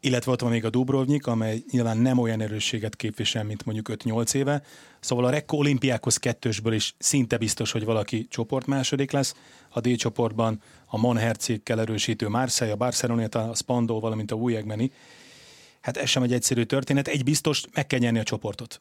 illetve 0.00 0.32
ott 0.32 0.40
van 0.40 0.50
még 0.50 0.64
a 0.64 0.70
Dubrovnik, 0.70 1.26
amely 1.26 1.62
nyilván 1.70 1.98
nem 1.98 2.18
olyan 2.18 2.40
erősséget 2.40 2.96
képvisel, 2.96 3.44
mint 3.44 3.64
mondjuk 3.64 3.88
5-8 4.04 4.34
éve. 4.34 4.62
Szóval 5.00 5.24
a 5.24 5.30
Rekko 5.30 5.56
olimpiákhoz 5.56 6.16
kettősből 6.16 6.72
is 6.72 6.94
szinte 6.98 7.36
biztos, 7.36 7.72
hogy 7.72 7.84
valaki 7.84 8.26
csoport 8.28 8.66
második 8.66 9.10
lesz. 9.10 9.34
A 9.68 9.80
D 9.80 9.96
csoportban 9.96 10.62
a 10.86 10.98
Monhercékkel 10.98 11.80
erősítő 11.80 12.28
Marseille, 12.28 12.74
a 12.74 12.76
Barcelona, 12.76 13.24
a 13.24 13.54
Spandau, 13.54 14.00
valamint 14.00 14.30
a 14.30 14.34
Újegmeni. 14.34 14.92
Hát 15.80 15.96
ez 15.96 16.08
sem 16.08 16.22
egy 16.22 16.32
egyszerű 16.32 16.62
történet. 16.62 17.08
Egy 17.08 17.24
biztos, 17.24 17.64
meg 17.72 17.86
kell 17.86 17.98
nyerni 17.98 18.18
a 18.18 18.22
csoportot. 18.22 18.80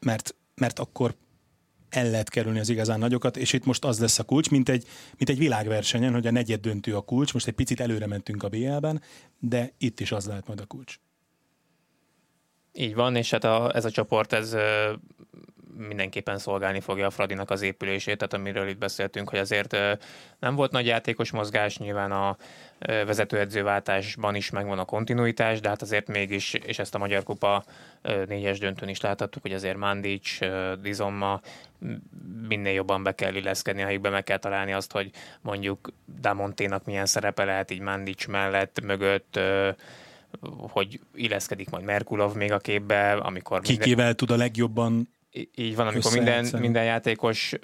Mert, 0.00 0.34
mert 0.54 0.78
akkor 0.78 1.14
el 1.90 2.10
lehet 2.10 2.28
kerülni 2.28 2.58
az 2.58 2.68
igazán 2.68 2.98
nagyokat, 2.98 3.36
és 3.36 3.52
itt 3.52 3.64
most 3.64 3.84
az 3.84 4.00
lesz 4.00 4.18
a 4.18 4.24
kulcs, 4.24 4.50
mint 4.50 4.68
egy, 4.68 4.86
mint 5.16 5.30
egy 5.30 5.38
világversenyen, 5.38 6.12
hogy 6.12 6.26
a 6.26 6.30
negyed 6.30 6.60
döntő 6.60 6.96
a 6.96 7.00
kulcs, 7.00 7.32
most 7.32 7.46
egy 7.46 7.54
picit 7.54 7.80
előre 7.80 8.06
mentünk 8.06 8.42
a 8.42 8.48
BL-ben, 8.48 9.02
de 9.38 9.72
itt 9.78 10.00
is 10.00 10.12
az 10.12 10.26
lehet 10.26 10.46
majd 10.46 10.60
a 10.60 10.66
kulcs. 10.66 10.98
Így 12.72 12.94
van, 12.94 13.16
és 13.16 13.30
hát 13.30 13.44
a, 13.44 13.74
ez 13.74 13.84
a 13.84 13.90
csoport, 13.90 14.32
ez 14.32 14.56
mindenképpen 15.76 16.38
szolgálni 16.38 16.80
fogja 16.80 17.06
a 17.06 17.10
Fradinak 17.10 17.50
az 17.50 17.62
épülését, 17.62 18.16
tehát 18.16 18.32
amiről 18.32 18.68
itt 18.68 18.78
beszéltünk, 18.78 19.28
hogy 19.30 19.38
azért 19.38 19.76
nem 20.38 20.54
volt 20.54 20.70
nagy 20.70 20.86
játékos 20.86 21.30
mozgás, 21.30 21.78
nyilván 21.78 22.12
a 22.12 22.36
vezetőedzőváltásban 22.78 24.34
is 24.34 24.50
megvan 24.50 24.78
a 24.78 24.84
kontinuitás, 24.84 25.60
de 25.60 25.68
hát 25.68 25.82
azért 25.82 26.06
mégis, 26.06 26.54
és 26.54 26.78
ezt 26.78 26.94
a 26.94 26.98
Magyar 26.98 27.22
Kupa 27.22 27.64
négyes 28.26 28.58
döntőn 28.58 28.88
is 28.88 29.00
láthattuk, 29.00 29.42
hogy 29.42 29.52
azért 29.52 29.76
Mandic, 29.76 30.38
Dizomma 30.82 31.40
minél 32.48 32.72
jobban 32.72 33.02
be 33.02 33.14
kell 33.14 33.34
illeszkedni, 33.34 33.82
helyükbe 33.82 34.08
meg 34.08 34.24
kell 34.24 34.38
találni 34.38 34.72
azt, 34.72 34.92
hogy 34.92 35.10
mondjuk 35.40 35.92
Damonténak 36.20 36.84
milyen 36.84 37.06
szerepe 37.06 37.44
lehet 37.44 37.70
így 37.70 37.80
Mandic 37.80 38.26
mellett, 38.26 38.80
mögött, 38.80 39.40
hogy 40.68 41.00
illeszkedik 41.14 41.70
majd 41.70 41.84
Merkulov 41.84 42.34
még 42.34 42.52
a 42.52 42.58
képbe, 42.58 43.12
amikor... 43.12 43.60
Kikivel 43.60 43.94
minden... 43.94 44.16
tud 44.16 44.30
a 44.30 44.36
legjobban 44.36 45.08
így 45.54 45.76
van, 45.76 45.86
amikor 45.86 46.12
minden, 46.12 46.48
minden 46.58 46.84
játékos, 46.84 47.54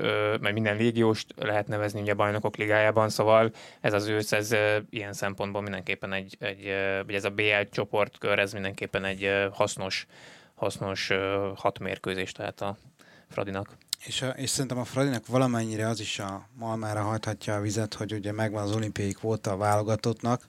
meg 0.40 0.52
minden 0.52 0.76
légióst 0.76 1.34
lehet 1.36 1.66
nevezni 1.66 2.00
ugye 2.00 2.12
a 2.12 2.14
bajnokok 2.14 2.56
ligájában, 2.56 3.08
szóval 3.08 3.50
ez 3.80 3.92
az 3.92 4.06
ősz, 4.06 4.32
ez 4.32 4.54
ilyen 4.90 5.12
szempontból 5.12 5.62
mindenképpen 5.62 6.12
egy, 6.12 6.36
egy 6.40 6.64
vagy 7.04 7.14
ez 7.14 7.24
a 7.24 7.30
BL 7.30 7.60
csoportkör, 7.70 8.38
ez 8.38 8.52
mindenképpen 8.52 9.04
egy 9.04 9.30
hasznos, 9.52 10.06
hasznos 10.54 11.10
hat 11.56 11.78
mérkőzés 11.78 12.32
tehát 12.32 12.60
a 12.60 12.76
Fradinak. 13.28 13.76
És, 14.06 14.22
a, 14.22 14.28
és 14.28 14.50
szerintem 14.50 14.78
a 14.78 14.84
Fradinak 14.84 15.26
valamennyire 15.26 15.88
az 15.88 16.00
is 16.00 16.18
a 16.18 16.48
malmára 16.58 17.02
hajthatja 17.02 17.54
a 17.54 17.60
vizet, 17.60 17.94
hogy 17.94 18.12
ugye 18.12 18.32
megvan 18.32 18.62
az 18.62 18.74
olimpiai 18.74 19.12
kvóta 19.12 19.50
a 19.50 19.56
válogatottnak, 19.56 20.48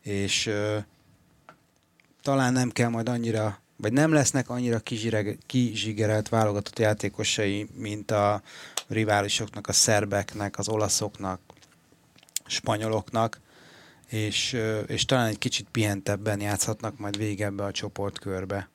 és 0.00 0.46
ö, 0.46 0.78
talán 2.22 2.52
nem 2.52 2.70
kell 2.70 2.88
majd 2.88 3.08
annyira 3.08 3.61
vagy 3.82 3.92
nem 3.92 4.12
lesznek 4.12 4.50
annyira 4.50 4.80
kizsigerelt 5.46 6.28
válogatott 6.28 6.78
játékosai, 6.78 7.68
mint 7.74 8.10
a 8.10 8.42
riválisoknak, 8.88 9.66
a 9.66 9.72
szerbeknek, 9.72 10.58
az 10.58 10.68
olaszoknak, 10.68 11.40
spanyoloknak, 12.46 13.40
és, 14.08 14.56
és 14.86 15.04
talán 15.04 15.26
egy 15.26 15.38
kicsit 15.38 15.66
pihentebben 15.70 16.40
játszhatnak 16.40 16.98
majd 16.98 17.16
végig 17.16 17.40
ebbe 17.40 17.64
a 17.64 17.70
csoportkörbe. 17.70 18.68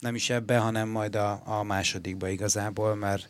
Nem 0.00 0.14
is 0.14 0.30
ebbe, 0.30 0.58
hanem 0.58 0.88
majd 0.88 1.14
a, 1.14 1.42
a 1.44 1.62
másodikba 1.62 2.28
igazából, 2.28 2.94
mert 2.94 3.28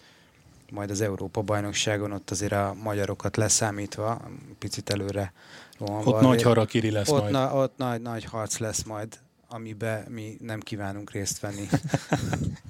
majd 0.70 0.90
az 0.90 1.00
Európa 1.00 1.42
bajnokságon 1.42 2.12
ott 2.12 2.30
azért 2.30 2.52
a 2.52 2.74
magyarokat 2.82 3.36
leszámítva, 3.36 4.30
picit 4.58 4.90
előre 4.90 5.32
rohanva. 5.78 6.10
Ott 6.10 6.20
nagy 6.20 6.42
harakiri 6.42 6.90
lesz 6.90 7.08
ott 7.08 7.20
majd. 7.20 7.32
Na, 7.32 7.54
ott 7.54 7.76
nagy, 7.76 8.00
nagy 8.00 8.24
harc 8.24 8.58
lesz 8.58 8.82
majd 8.82 9.18
amiben 9.54 10.04
mi 10.08 10.36
nem 10.40 10.60
kívánunk 10.60 11.10
részt 11.10 11.40
venni. 11.40 11.68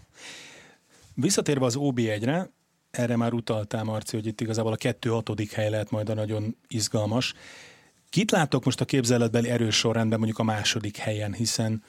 Visszatérve 1.15 1.65
az 1.65 1.77
OB1-re, 1.79 2.51
erre 2.91 3.17
már 3.17 3.33
utaltál, 3.33 3.85
Marci, 3.85 4.17
hogy 4.17 4.27
itt 4.27 4.41
igazából 4.41 4.73
a 4.73 4.77
kettő 4.77 5.11
hatodik 5.11 5.53
hely 5.53 5.71
lehet 5.71 5.91
majd 5.91 6.09
a 6.09 6.15
nagyon 6.15 6.57
izgalmas. 6.69 7.35
Kit 8.09 8.31
látok 8.31 8.65
most 8.65 8.81
a 8.81 8.85
képzeletbeli 8.85 9.49
erős 9.49 9.77
sorrendben 9.77 10.19
mondjuk 10.19 10.39
a 10.39 10.43
második 10.43 10.97
helyen, 10.97 11.35
hiszen 11.35 11.83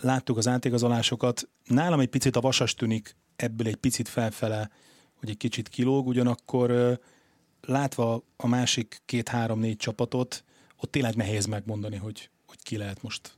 láttuk 0.00 0.36
az 0.36 0.48
átigazolásokat. 0.48 1.48
Nálam 1.64 2.00
egy 2.00 2.08
picit 2.08 2.36
a 2.36 2.40
vasas 2.40 2.74
tűnik 2.74 3.16
ebből 3.36 3.66
egy 3.66 3.76
picit 3.76 4.08
felfele, 4.08 4.70
hogy 5.14 5.30
egy 5.30 5.36
kicsit 5.36 5.68
kilóg, 5.68 6.06
ugyanakkor 6.06 6.98
látva 7.60 8.24
a 8.36 8.46
másik 8.46 9.02
két-három-négy 9.04 9.76
csapatot, 9.76 10.44
ott 10.76 10.90
tényleg 10.90 11.14
nehéz 11.14 11.46
megmondani, 11.46 11.96
hogy, 11.96 12.30
hogy 12.46 12.62
ki 12.62 12.76
lehet 12.76 13.02
most 13.02 13.36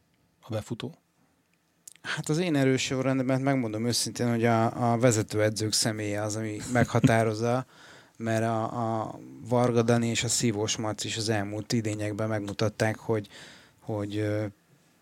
a 0.48 0.52
befutó? 0.52 0.94
Hát 2.02 2.28
az 2.28 2.38
én 2.38 2.56
erős 2.56 2.82
sorrendben 2.82 3.40
megmondom 3.40 3.86
őszintén, 3.86 4.30
hogy 4.30 4.44
a, 4.44 4.92
a 4.92 4.98
vezetőedzők 4.98 5.72
személye 5.72 6.22
az, 6.22 6.36
ami 6.36 6.56
meghatározza, 6.72 7.66
mert 8.16 8.44
a, 8.44 8.62
a 8.62 9.18
Varga 9.48 9.82
Dani 9.82 10.06
és 10.06 10.24
a 10.24 10.28
Szívós 10.28 10.76
Marc 10.76 11.04
is 11.04 11.16
az 11.16 11.28
elmúlt 11.28 11.72
idényekben 11.72 12.28
megmutatták, 12.28 12.96
hogy, 12.96 13.28
hogy 13.80 14.26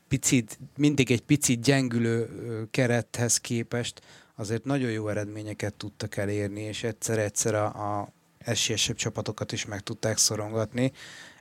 picit, 0.08 0.58
mindig 0.76 1.10
egy 1.10 1.22
picit 1.22 1.60
gyengülő 1.60 2.28
kerethez 2.70 3.38
képest 3.38 4.00
azért 4.34 4.64
nagyon 4.64 4.90
jó 4.90 5.08
eredményeket 5.08 5.74
tudtak 5.74 6.16
elérni, 6.16 6.60
és 6.60 6.82
egyszer-egyszer 6.82 7.54
a, 7.54 7.64
a 7.64 8.12
esélyesebb 8.38 8.96
csapatokat 8.96 9.52
is 9.52 9.66
meg 9.66 9.80
tudták 9.80 10.18
szorongatni 10.18 10.92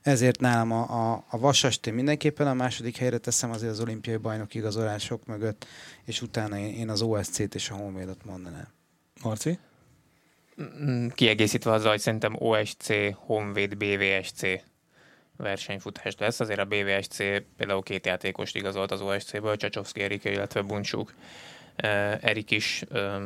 ezért 0.06 0.40
nálam 0.40 0.72
a, 0.72 1.12
a, 1.14 1.26
a 1.30 1.38
vasast 1.38 1.88
én 1.88 1.94
mindenképpen 1.94 2.48
a 2.48 2.54
második 2.54 2.98
helyre 2.98 3.18
teszem 3.18 3.52
azért 3.52 3.72
az 3.72 3.80
olimpiai 3.80 4.18
bajnok 4.18 4.54
igazolások 4.54 5.26
mögött, 5.26 5.66
és 6.04 6.22
utána 6.22 6.58
én, 6.58 6.74
én 6.74 6.90
az 6.90 7.02
OSC-t 7.02 7.56
és 7.56 7.70
a 7.70 7.76
Honvédot 7.76 8.26
mondanám. 8.26 8.68
Marci? 9.22 9.60
Mm, 10.62 11.08
kiegészítve 11.08 11.72
azzal, 11.72 11.90
hogy 11.90 12.00
szerintem 12.00 12.36
OSC, 12.38 12.88
Honvéd, 13.14 13.78
BVSC 13.78 14.42
versenyfutás 15.38 16.16
lesz. 16.18 16.40
Azért 16.40 16.60
a 16.60 16.66
BVSC 16.66 17.18
például 17.58 17.84
két 17.84 18.06
játékost 18.06 18.56
igazolt 18.56 18.92
az 18.92 19.02
OSC-ből, 19.02 19.58
Csacsovszki 19.58 20.02
Erike, 20.02 20.32
illetve 20.32 20.62
Buncsuk. 20.62 21.14
Erik 22.22 22.52
is 22.52 22.84
ö, 22.90 23.26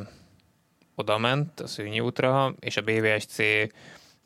oda 0.96 1.18
ment 1.18 1.60
a 1.60 1.68
szűnyi 1.68 2.00
útra, 2.00 2.56
és 2.60 2.78
a 2.78 2.82
BVSC 2.82 3.38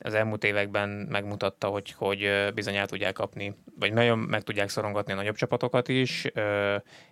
az 0.04 0.14
elmúlt 0.14 0.44
években 0.44 0.90
megmutatta, 0.90 1.68
hogy, 1.68 1.92
hogy 1.92 2.52
bizony 2.54 2.76
el 2.76 2.88
tudják 2.88 3.14
kapni, 3.14 3.56
vagy 3.80 3.94
nagyon 3.94 4.20
meg 4.20 4.42
tudják 4.42 4.70
szorongatni 4.70 5.14
a 5.14 5.16
nagyobb 5.16 5.36
csapatokat 5.36 5.88
is, 5.88 6.28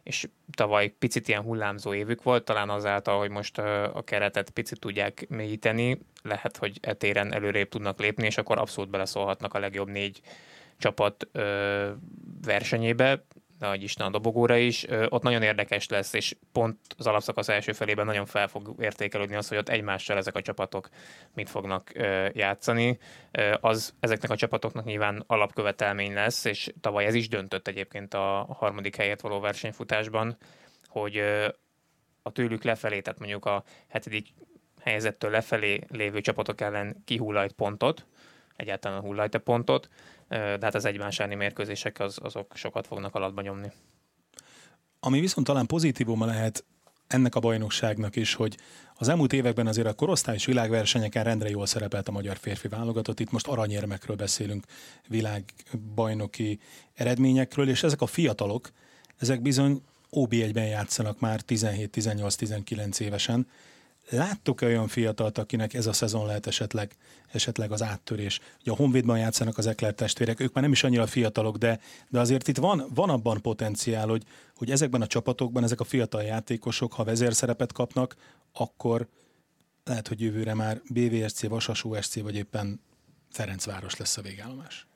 és 0.04 0.28
tavaly 0.56 0.88
picit 0.88 1.28
ilyen 1.28 1.42
hullámzó 1.42 1.94
évük 1.94 2.24
volt, 2.24 2.44
talán 2.44 2.70
azáltal, 2.70 3.20
hogy 3.20 3.30
most 3.30 3.58
a 3.94 4.02
keretet 4.06 4.50
picit 4.50 4.80
tudják 4.80 5.26
mélyíteni, 5.30 6.00
lehet, 6.24 6.58
hogy 6.58 6.78
etéren 6.82 7.34
előrébb 7.34 7.70
tudnak 7.70 8.00
lépni, 8.00 8.26
és 8.26 8.38
akkor 8.38 8.58
abszolút 8.58 8.90
beleszólhatnak 8.90 9.54
a 9.54 9.60
legjobb 9.60 9.90
négy 9.90 10.22
csapat 10.78 11.28
versenyébe 12.42 13.24
nagy 13.68 13.84
Isten 13.84 14.08
a 14.08 14.10
dobogóra 14.10 14.58
is, 14.58 14.86
ott 15.10 15.22
nagyon 15.22 15.42
érdekes 15.42 15.88
lesz, 15.88 16.14
és 16.14 16.36
pont 16.52 16.78
az 16.98 17.08
alapszakasz 17.08 17.48
első 17.48 17.72
felében 17.72 18.06
nagyon 18.06 18.26
fel 18.26 18.48
fog 18.48 18.76
értékelődni 18.80 19.36
az, 19.36 19.48
hogy 19.48 19.58
ott 19.58 19.70
egymással 19.70 20.18
ezek 20.18 20.36
a 20.36 20.42
csapatok 20.42 20.90
mit 21.34 21.50
fognak 21.50 21.92
játszani. 22.34 23.00
Az 23.60 23.94
ezeknek 24.00 24.32
a 24.32 24.36
csapatoknak 24.36 24.86
nyilván 24.86 25.24
alapkövetelmény 25.28 26.14
lesz, 26.14 26.46
és 26.46 26.74
tavaly 26.82 27.06
ez 27.06 27.14
is 27.14 27.28
döntött 27.28 27.68
egyébként 27.68 28.14
a 28.14 28.48
harmadik 28.58 28.96
helyet 28.96 29.22
való 29.22 29.40
versenyfutásban, 29.40 30.38
hogy 30.88 31.18
a 32.22 32.32
tőlük 32.32 32.64
lefelé, 32.64 33.00
tehát 33.00 33.20
mondjuk 33.20 33.46
a 33.46 33.64
hetedik 33.88 34.28
helyzettől 34.84 35.32
lefelé 35.32 35.80
lévő 35.88 36.22
csapatok 36.22 36.62
ellen 36.62 37.02
kihullajt 37.06 37.52
pontot, 37.52 38.06
egyáltalán 38.56 39.28
a 39.32 39.38
pontot, 39.38 39.90
de 40.32 40.58
hát 40.62 40.76
az 40.76 40.86
egymás 40.86 41.20
elleni 41.20 41.36
mérkőzések 41.36 42.00
az, 42.00 42.18
azok 42.22 42.56
sokat 42.56 42.88
fognak 42.88 43.16
alatba 43.16 43.42
nyomni. 43.42 43.72
Ami 45.00 45.20
viszont 45.20 45.48
talán 45.48 45.66
pozitívuma 45.66 46.26
lehet 46.26 46.66
ennek 47.08 47.36
a 47.36 47.40
bajnokságnak 47.40 48.16
is, 48.16 48.34
hogy 48.34 48.58
az 48.96 49.08
elmúlt 49.08 49.34
években 49.34 49.68
azért 49.68 49.88
a 49.88 49.94
korosztályos 49.94 50.46
világversenyeken 50.46 51.24
rendre 51.24 51.50
jól 51.50 51.66
szerepelt 51.66 52.08
a 52.08 52.12
magyar 52.12 52.38
férfi 52.38 52.68
válogatott. 52.68 53.20
Itt 53.20 53.32
most 53.32 53.48
aranyérmekről 53.48 54.16
beszélünk, 54.16 54.66
világbajnoki 55.08 56.60
eredményekről, 56.94 57.70
és 57.70 57.84
ezek 57.84 58.02
a 58.02 58.06
fiatalok, 58.06 58.70
ezek 59.18 59.42
bizony 59.42 59.82
OB1-ben 60.12 60.68
játszanak 60.68 61.20
már 61.20 61.40
17-18-19 61.48 63.00
évesen, 63.00 63.48
Láttuk-e 64.10 64.66
olyan 64.66 64.88
fiatalt, 64.88 65.38
akinek 65.38 65.74
ez 65.74 65.86
a 65.86 65.94
szezon 65.94 66.26
lehet 66.26 66.48
esetleg, 66.48 66.96
esetleg 67.32 67.72
az 67.72 67.82
áttörés? 67.82 68.40
Ugye 68.62 68.72
a 68.72 68.76
Honvédban 68.76 69.18
játszanak 69.18 69.58
az 69.58 69.68
Ekler 69.68 69.94
testvérek, 69.94 70.40
ők 70.40 70.54
már 70.54 70.64
nem 70.64 70.72
is 70.72 70.84
annyira 70.84 71.08
fiatalok, 71.08 71.58
de, 71.58 71.80
de 72.10 72.20
azért 72.20 72.48
itt 72.48 72.58
van, 72.58 72.86
van 72.94 73.10
abban 73.10 73.42
potenciál, 73.42 74.08
hogy, 74.08 74.24
hogy 74.56 74.72
ezekben 74.72 75.02
a 75.02 75.08
csapatokban 75.08 75.64
ezek 75.64 75.80
a 75.80 75.84
fiatal 75.84 76.24
játékosok, 76.24 76.94
ha 76.94 77.04
vezérszerepet 77.04 77.74
kapnak, 77.74 78.16
akkor 78.54 79.08
lehet, 79.84 80.08
hogy 80.08 80.22
jövőre 80.22 80.54
már 80.54 80.82
BVSC, 80.90 81.48
Vasas 81.48 81.84
USC, 81.84 82.22
vagy 82.22 82.36
éppen 82.36 82.82
Ferencváros 83.30 83.96
lesz 83.96 84.18
a 84.18 84.22
végállomás. 84.22 84.88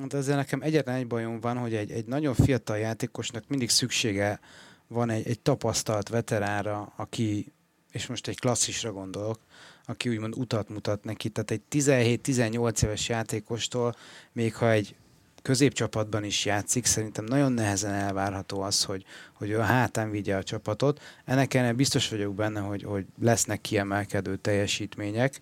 Hát 0.00 0.14
ezzel 0.14 0.36
nekem 0.36 0.62
egyetlen 0.62 0.94
egy 0.94 1.06
bajom 1.06 1.40
van, 1.40 1.58
hogy 1.58 1.74
egy, 1.74 1.90
egy 1.90 2.06
nagyon 2.06 2.34
fiatal 2.34 2.78
játékosnak 2.78 3.44
mindig 3.48 3.70
szüksége 3.70 4.40
van 4.86 5.10
egy, 5.10 5.26
egy 5.26 5.40
tapasztalt 5.40 6.08
veterára, 6.08 6.92
aki 6.96 7.52
és 7.92 8.06
most 8.06 8.28
egy 8.28 8.38
klasszisra 8.38 8.92
gondolok, 8.92 9.38
aki 9.84 10.08
úgymond 10.08 10.36
utat 10.36 10.68
mutat 10.68 11.04
neki. 11.04 11.28
Tehát 11.28 11.50
egy 11.50 11.62
17-18 11.70 12.84
éves 12.84 13.08
játékostól, 13.08 13.96
még 14.32 14.54
ha 14.54 14.70
egy 14.70 14.94
középcsapatban 15.42 16.24
is 16.24 16.44
játszik, 16.44 16.84
szerintem 16.84 17.24
nagyon 17.24 17.52
nehezen 17.52 17.92
elvárható 17.92 18.60
az, 18.60 18.84
hogy, 18.84 19.04
hogy 19.32 19.50
ő 19.50 19.58
a 19.58 19.62
hátán 19.62 20.10
vigye 20.10 20.36
a 20.36 20.42
csapatot. 20.42 21.00
Ennek 21.24 21.54
ellenére 21.54 21.76
biztos 21.76 22.08
vagyok 22.08 22.34
benne, 22.34 22.60
hogy, 22.60 22.82
hogy 22.82 23.06
lesznek 23.20 23.60
kiemelkedő 23.60 24.36
teljesítmények. 24.36 25.40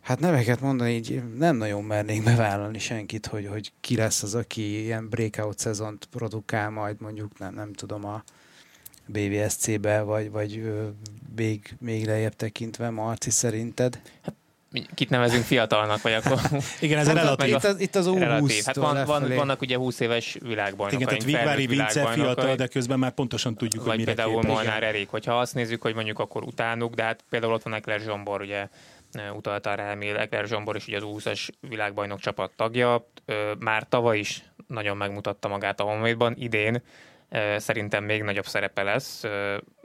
Hát 0.00 0.20
neveket 0.20 0.60
mondani, 0.60 0.94
így 0.94 1.22
nem 1.36 1.56
nagyon 1.56 1.84
mernék 1.84 2.22
bevállalni 2.24 2.78
senkit, 2.78 3.26
hogy, 3.26 3.46
hogy 3.46 3.72
ki 3.80 3.96
lesz 3.96 4.22
az, 4.22 4.34
aki 4.34 4.82
ilyen 4.82 5.08
breakout 5.08 5.58
szezont 5.58 6.04
produkál 6.04 6.70
majd 6.70 7.00
mondjuk, 7.00 7.38
nem, 7.38 7.54
nem 7.54 7.72
tudom, 7.72 8.04
a 8.04 8.22
BVSC-be, 9.06 10.00
vagy, 10.00 10.30
vagy 10.30 10.62
még, 11.36 11.76
még 11.80 12.06
lejjebb 12.06 12.34
tekintve, 12.36 12.90
Marci 12.90 13.30
szerinted? 13.30 14.00
Hát 14.22 14.34
kit 14.94 15.10
nevezünk 15.10 15.44
fiatalnak, 15.44 16.02
vagy 16.02 16.12
akkor... 16.12 16.38
Igen, 16.80 16.98
ez 16.98 17.06
hát, 17.06 17.16
relatív. 17.16 17.48
Itt 17.48 17.64
az, 17.64 17.80
itt 17.80 17.94
az 17.94 18.06
relatív. 18.14 18.64
Hát 18.64 18.76
van, 18.76 19.04
van, 19.04 19.34
vannak 19.34 19.60
ugye 19.60 19.76
20 19.76 20.00
éves 20.00 20.36
világbajnokok. 20.40 20.92
Igen, 20.92 21.08
tehát 21.08 21.24
Vigvári 21.24 21.66
Vince 21.66 22.06
fiatal, 22.06 22.54
de 22.54 22.66
közben 22.66 22.98
már 22.98 23.10
pontosan 23.10 23.54
tudjuk, 23.54 23.84
vagy 23.84 23.96
hogy 23.96 23.98
mire 23.98 24.14
például 24.14 24.42
Molnár 24.42 24.82
Erik. 24.82 25.08
Hogyha 25.08 25.38
azt 25.38 25.54
nézzük, 25.54 25.82
hogy 25.82 25.94
mondjuk 25.94 26.18
akkor 26.18 26.42
utánuk, 26.42 26.94
de 26.94 27.02
hát 27.02 27.24
például 27.30 27.52
ott 27.52 27.62
van 27.62 27.74
Ekler 27.74 28.00
Zsombor, 28.00 28.40
ugye 28.40 28.68
utalta 29.36 29.74
rá 29.74 29.90
Emil 29.90 30.16
Ekler 30.16 30.46
Zsombor 30.46 30.76
is 30.76 30.86
ugye 30.86 30.96
az 30.96 31.02
20-as 31.06 31.48
világbajnok 31.60 32.18
csapat 32.18 32.52
tagja. 32.56 33.06
Már 33.58 33.86
tavaly 33.88 34.18
is 34.18 34.42
nagyon 34.66 34.96
megmutatta 34.96 35.48
magát 35.48 35.80
a 35.80 35.84
Honvédban, 35.84 36.34
idén 36.38 36.82
szerintem 37.56 38.04
még 38.04 38.22
nagyobb 38.22 38.46
szerepe 38.46 38.82
lesz. 38.82 39.24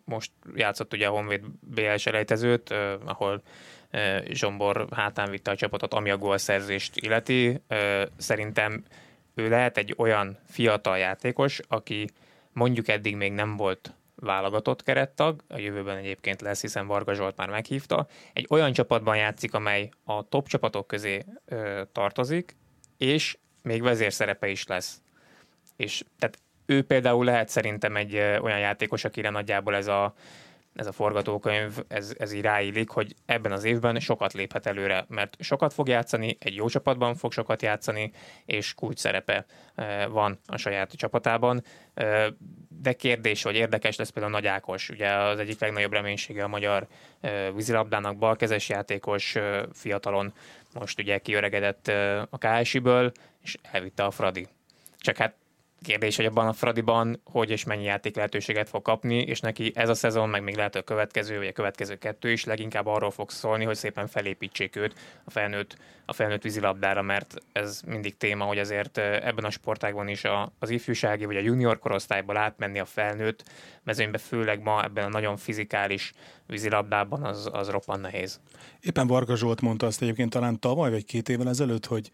Most 0.03 0.31
játszott 0.55 0.93
ugye 0.93 1.07
a 1.07 1.11
Honvéd 1.11 1.41
BL 1.59 1.95
selejtezőt, 1.95 2.73
ahol 3.05 3.41
Zsombor 4.29 4.87
hátán 4.91 5.29
vitte 5.29 5.51
a 5.51 5.55
csapatot, 5.55 5.93
ami 5.93 6.09
a 6.09 6.17
gólszerzést 6.17 6.95
illeti. 6.95 7.61
Szerintem 8.17 8.83
ő 9.35 9.49
lehet 9.49 9.77
egy 9.77 9.93
olyan 9.97 10.37
fiatal 10.47 10.97
játékos, 10.97 11.59
aki 11.67 12.09
mondjuk 12.51 12.87
eddig 12.87 13.15
még 13.15 13.31
nem 13.31 13.55
volt 13.55 13.93
válogatott 14.15 14.83
kerettag, 14.83 15.43
a 15.47 15.57
jövőben 15.57 15.97
egyébként 15.97 16.41
lesz, 16.41 16.61
hiszen 16.61 16.87
Varga 16.87 17.13
Zsolt 17.13 17.37
már 17.37 17.49
meghívta. 17.49 18.07
Egy 18.33 18.45
olyan 18.49 18.73
csapatban 18.73 19.17
játszik, 19.17 19.53
amely 19.53 19.89
a 20.03 20.27
top 20.27 20.47
csapatok 20.47 20.87
közé 20.87 21.25
tartozik, 21.91 22.55
és 22.97 23.37
még 23.63 23.81
vezérszerepe 23.81 24.47
is 24.47 24.67
lesz. 24.67 25.01
És 25.75 26.03
tehát 26.19 26.39
ő 26.69 26.83
például 26.83 27.25
lehet 27.25 27.49
szerintem 27.49 27.95
egy 27.95 28.15
olyan 28.15 28.59
játékos, 28.59 29.03
akire 29.03 29.29
nagyjából 29.29 29.75
ez 29.75 29.87
a 29.87 30.13
ez 30.77 30.87
a 30.87 30.91
forgatókönyv, 30.91 31.77
ez, 31.87 32.13
ez 32.17 32.33
így 32.33 32.41
ráillik, 32.41 32.89
hogy 32.89 33.13
ebben 33.25 33.51
az 33.51 33.63
évben 33.63 33.99
sokat 33.99 34.33
léphet 34.33 34.65
előre, 34.65 35.05
mert 35.09 35.37
sokat 35.39 35.73
fog 35.73 35.87
játszani, 35.87 36.37
egy 36.39 36.55
jó 36.55 36.67
csapatban 36.67 37.15
fog 37.15 37.31
sokat 37.31 37.61
játszani, 37.61 38.11
és 38.45 38.73
kulcs 38.73 38.99
szerepe 38.99 39.45
van 40.09 40.39
a 40.45 40.57
saját 40.57 40.91
csapatában. 40.91 41.63
De 42.81 42.93
kérdés, 42.93 43.43
hogy 43.43 43.55
érdekes 43.55 43.95
lesz 43.95 44.09
például 44.09 44.33
Nagy 44.33 44.47
Ákos, 44.47 44.89
ugye 44.89 45.13
az 45.13 45.39
egyik 45.39 45.59
legnagyobb 45.59 45.93
reménysége 45.93 46.43
a 46.43 46.47
magyar 46.47 46.87
vízilabdának, 47.55 48.17
balkezes 48.17 48.69
játékos 48.69 49.35
fiatalon, 49.73 50.33
most 50.73 50.99
ugye 50.99 51.17
kiöregedett 51.17 51.87
a 52.29 52.37
KSI-ből, 52.37 53.11
és 53.43 53.57
elvitte 53.71 54.03
a 54.03 54.11
Fradi. 54.11 54.47
Csak 54.97 55.17
hát 55.17 55.35
Kérdés, 55.81 56.15
hogy 56.15 56.25
abban 56.25 56.47
a 56.47 56.53
Fradiban 56.53 57.21
hogy 57.23 57.49
és 57.49 57.63
mennyi 57.63 57.83
játék 57.83 58.15
lehetőséget 58.15 58.69
fog 58.69 58.81
kapni, 58.81 59.17
és 59.17 59.39
neki 59.39 59.71
ez 59.75 59.89
a 59.89 59.93
szezon, 59.93 60.29
meg 60.29 60.43
még 60.43 60.55
lehet 60.55 60.75
a 60.75 60.81
következő, 60.81 61.37
vagy 61.37 61.47
a 61.47 61.51
következő 61.51 61.95
kettő 61.95 62.31
is 62.31 62.43
leginkább 62.43 62.85
arról 62.85 63.11
fog 63.11 63.31
szólni, 63.31 63.63
hogy 63.63 63.75
szépen 63.75 64.07
felépítsék 64.07 64.75
őt 64.75 64.95
a 65.23 65.29
felnőtt, 65.29 65.77
a 66.05 66.13
felnőtt 66.13 66.41
vízilabdára, 66.41 67.01
mert 67.01 67.35
ez 67.51 67.81
mindig 67.85 68.17
téma, 68.17 68.45
hogy 68.45 68.57
azért 68.57 68.97
ebben 68.97 69.43
a 69.43 69.49
sportágban 69.49 70.07
is 70.07 70.23
a, 70.23 70.51
az 70.59 70.69
ifjúsági 70.69 71.25
vagy 71.25 71.35
a 71.35 71.41
junior 71.41 71.79
korosztályból 71.79 72.37
átmenni 72.37 72.79
a 72.79 72.85
felnőtt 72.85 73.43
mezőnybe, 73.83 74.17
főleg 74.17 74.61
ma 74.61 74.83
ebben 74.83 75.05
a 75.05 75.09
nagyon 75.09 75.37
fizikális 75.37 76.13
vízilabdában 76.47 77.23
az, 77.23 77.49
az 77.51 77.69
roppant 77.69 78.01
nehéz. 78.01 78.39
Éppen 78.81 79.07
Varga 79.07 79.35
Zsolt 79.35 79.61
mondta 79.61 79.85
azt 79.85 80.01
egyébként 80.01 80.29
talán 80.29 80.59
tavaly 80.59 80.89
vagy 80.89 81.05
két 81.05 81.29
évvel 81.29 81.49
ezelőtt, 81.49 81.85
hogy 81.85 82.11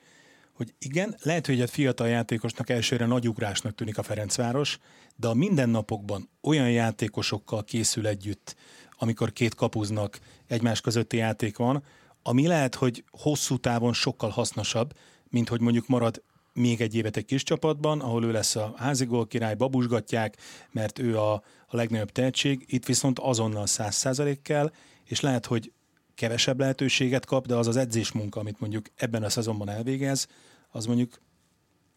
hogy 0.54 0.74
igen, 0.80 1.16
lehet, 1.22 1.46
hogy 1.46 1.62
egy 1.62 1.70
fiatal 1.70 2.08
játékosnak 2.08 2.70
elsőre 2.70 3.06
nagy 3.06 3.28
ugrásnak 3.28 3.76
tűnik 3.76 3.98
a 3.98 4.04
Ferencváros, 4.04 4.80
de 5.16 5.28
a 5.28 5.34
mindennapokban 5.34 6.30
olyan 6.42 6.72
játékosokkal 6.72 7.64
készül 7.64 8.08
együtt, 8.08 8.56
amikor 8.98 9.34
két 9.34 9.56
kapuznak 9.56 10.20
egymás 10.48 10.82
közötti 10.82 11.18
játék 11.18 11.58
van, 11.58 11.84
ami 12.24 12.48
lehet, 12.48 12.76
hogy 12.76 13.04
hosszú 13.12 13.58
távon 13.58 13.94
sokkal 13.94 14.30
hasznosabb, 14.30 14.94
mint 15.30 15.50
hogy 15.50 15.62
mondjuk 15.62 15.88
marad 15.88 16.24
még 16.54 16.82
egy 16.82 16.96
évet 16.96 17.18
egy 17.18 17.26
kis 17.26 17.44
csapatban, 17.44 18.00
ahol 18.00 18.24
ő 18.24 18.32
lesz 18.32 18.56
a 18.56 18.74
házigól 18.78 19.28
király, 19.28 19.56
babusgatják, 19.56 20.38
mert 20.72 21.00
ő 21.00 21.18
a, 21.18 21.34
a 21.68 21.76
legnagyobb 21.76 22.12
tehetség, 22.12 22.66
itt 22.68 22.86
viszont 22.86 23.20
azonnal 23.20 23.66
száz 23.66 23.96
százalék 23.96 24.42
kell, 24.42 24.72
és 25.06 25.20
lehet, 25.20 25.46
hogy 25.46 25.72
kevesebb 26.16 26.60
lehetőséget 26.60 27.26
kap, 27.26 27.46
de 27.46 27.56
az 27.56 27.68
az 27.68 27.78
edzés 27.78 28.12
munka, 28.12 28.40
amit 28.40 28.60
mondjuk 28.60 28.86
ebben 28.96 29.24
a 29.24 29.30
szezonban 29.30 29.70
elvégez, 29.70 30.28
az 30.70 30.86
mondjuk 30.86 31.20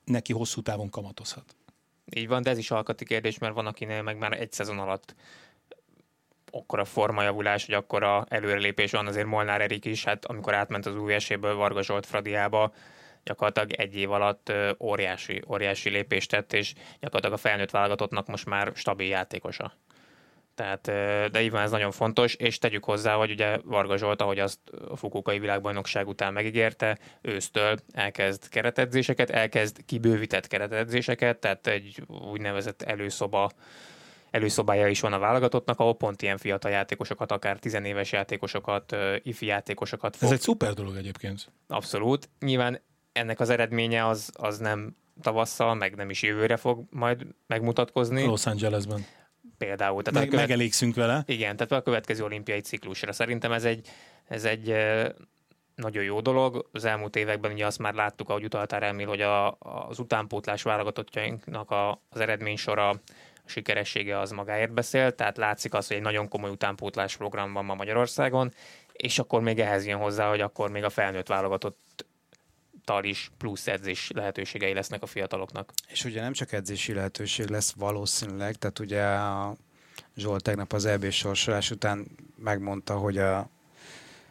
neki 0.05 0.33
hosszú 0.33 0.61
távon 0.61 0.91
kamatozhat. 0.91 1.57
Így 2.15 2.29
van, 2.29 2.43
de 2.43 2.51
ez 2.51 2.59
is 2.59 2.71
alkati 2.71 3.05
kérdés, 3.05 3.39
mert 3.39 3.55
van, 3.55 3.67
akinél 3.67 4.03
meg 4.03 4.19
már 4.19 4.41
egy 4.41 4.53
szezon 4.53 4.79
alatt 4.79 5.15
akkor 6.51 6.79
a 6.79 6.85
formajavulás, 6.85 7.65
hogy 7.65 7.75
akkor 7.75 8.03
a 8.03 8.27
előrelépés 8.29 8.91
van, 8.91 9.07
azért 9.07 9.27
Molnár 9.27 9.61
Erik 9.61 9.85
is, 9.85 10.05
hát 10.05 10.25
amikor 10.25 10.55
átment 10.55 10.87
az 10.87 10.97
új 10.97 11.15
eséből 11.15 11.55
Varga 11.55 11.83
Zsolt 11.83 12.07
Fradiába, 12.07 12.73
gyakorlatilag 13.25 13.73
egy 13.73 13.97
év 13.97 14.11
alatt 14.11 14.53
óriási, 14.79 15.43
óriási 15.49 15.91
lépést 15.91 16.31
tett, 16.31 16.53
és 16.53 16.75
gyakorlatilag 17.01 17.33
a 17.33 17.49
felnőtt 17.49 17.71
válogatottnak 17.71 18.27
most 18.27 18.47
már 18.47 18.73
stabil 18.75 19.07
játékosa. 19.07 19.73
Tehát, 20.57 20.85
de 21.31 21.43
így 21.43 21.51
van, 21.51 21.63
ez 21.63 21.71
nagyon 21.71 21.91
fontos, 21.91 22.35
és 22.35 22.59
tegyük 22.59 22.85
hozzá, 22.85 23.15
hogy 23.15 23.31
ugye 23.31 23.59
Varga 23.65 23.97
Zsolt, 23.97 24.23
ahogy 24.23 24.39
azt 24.39 24.59
a 24.89 24.97
Fukukai 24.97 25.39
világbajnokság 25.39 26.09
után 26.09 26.33
megígérte, 26.33 26.99
ősztől 27.21 27.77
elkezd 27.93 28.49
keretedzéseket, 28.49 29.31
elkezd 29.31 29.85
kibővített 29.87 30.47
keretedzéseket, 30.47 31.39
tehát 31.39 31.67
egy 31.67 32.03
úgynevezett 32.31 32.83
előszoba 32.83 33.51
előszobája 34.31 34.87
is 34.89 35.01
van 35.01 35.13
a 35.13 35.19
válogatottnak, 35.19 35.81
ahol 35.81 35.97
pont 35.97 36.23
ilyen 36.23 36.39
fiatal 36.39 36.71
játékosokat, 36.71 37.33
akár 37.33 37.59
tizenéves 37.59 38.13
játékosokat, 38.13 38.97
ifi 39.23 39.47
játékosokat 39.47 40.17
fog. 40.17 40.29
Ez 40.29 40.35
egy 40.35 40.41
szuper 40.41 40.73
dolog 40.73 40.97
egyébként. 40.97 41.53
Abszolút. 41.67 42.29
Nyilván 42.41 42.81
ennek 43.13 43.41
az 43.41 43.51
eredménye 43.51 44.07
az, 44.07 44.31
az 44.33 44.59
nem 44.59 44.97
tavasszal, 45.21 45.75
meg 45.75 45.95
nem 45.95 46.11
is 46.11 46.23
jövőre 46.23 46.57
fog 46.57 46.85
majd 46.91 47.27
megmutatkozni. 47.47 48.25
Los 48.25 48.47
Angelesben 48.47 49.07
például. 49.59 50.03
Tehát 50.03 50.21
Meg, 50.21 50.29
követ... 50.29 50.49
Megelégszünk 50.49 50.95
vele. 50.95 51.23
Igen, 51.27 51.57
tehát 51.57 51.73
a 51.73 51.83
következő 51.83 52.25
olimpiai 52.25 52.61
ciklusra. 52.61 53.13
Szerintem 53.13 53.53
ez 53.53 53.65
egy, 53.65 53.89
ez 54.29 54.45
egy 54.45 54.75
nagyon 55.75 56.03
jó 56.05 56.21
dolog. 56.21 56.69
Az 56.73 56.85
elmúlt 56.85 57.17
években 57.17 57.53
ugye 57.53 57.67
azt 57.67 57.79
már 57.79 57.95
láttuk, 57.95 58.29
ahogy 58.29 58.45
utaltál 58.45 58.83
Emil, 58.83 59.07
hogy 59.07 59.21
a, 59.21 59.57
az 59.59 59.99
utánpótlás 59.99 60.63
válogatottjainknak 60.63 61.71
a, 61.71 62.01
az 62.09 62.21
eredménysora 62.21 62.89
a 62.89 63.01
sikeressége 63.45 64.19
az 64.19 64.31
magáért 64.31 64.73
beszél, 64.73 65.15
tehát 65.15 65.37
látszik 65.37 65.75
az, 65.75 65.87
hogy 65.87 65.97
egy 65.97 66.03
nagyon 66.03 66.29
komoly 66.29 66.51
utánpótlás 66.51 67.17
program 67.17 67.53
van 67.53 67.65
ma 67.65 67.75
Magyarországon, 67.75 68.53
és 68.93 69.19
akkor 69.19 69.41
még 69.41 69.61
ehhez 69.61 69.87
jön 69.87 69.99
hozzá, 69.99 70.29
hogy 70.29 70.41
akkor 70.41 70.71
még 70.71 70.85
a 70.85 70.91
felnőtt 70.91 71.27
válogatott 71.27 72.06
tal 72.87 73.05
is 73.05 73.31
plusz 73.39 73.67
edzés 73.67 74.11
lehetőségei 74.15 74.73
lesznek 74.73 75.03
a 75.03 75.07
fiataloknak. 75.07 75.73
És 75.89 76.05
ugye 76.05 76.21
nem 76.21 76.33
csak 76.33 76.53
edzési 76.53 76.93
lehetőség 76.93 77.49
lesz 77.49 77.73
valószínűleg, 77.73 78.55
tehát 78.55 78.79
ugye 78.79 79.03
a 79.05 79.57
Zsolt 80.17 80.43
tegnap 80.43 80.73
az 80.73 80.85
EB 80.85 81.11
sorsolás 81.11 81.71
után 81.71 82.07
megmondta, 82.37 82.97
hogy 82.97 83.19
a 83.19 83.51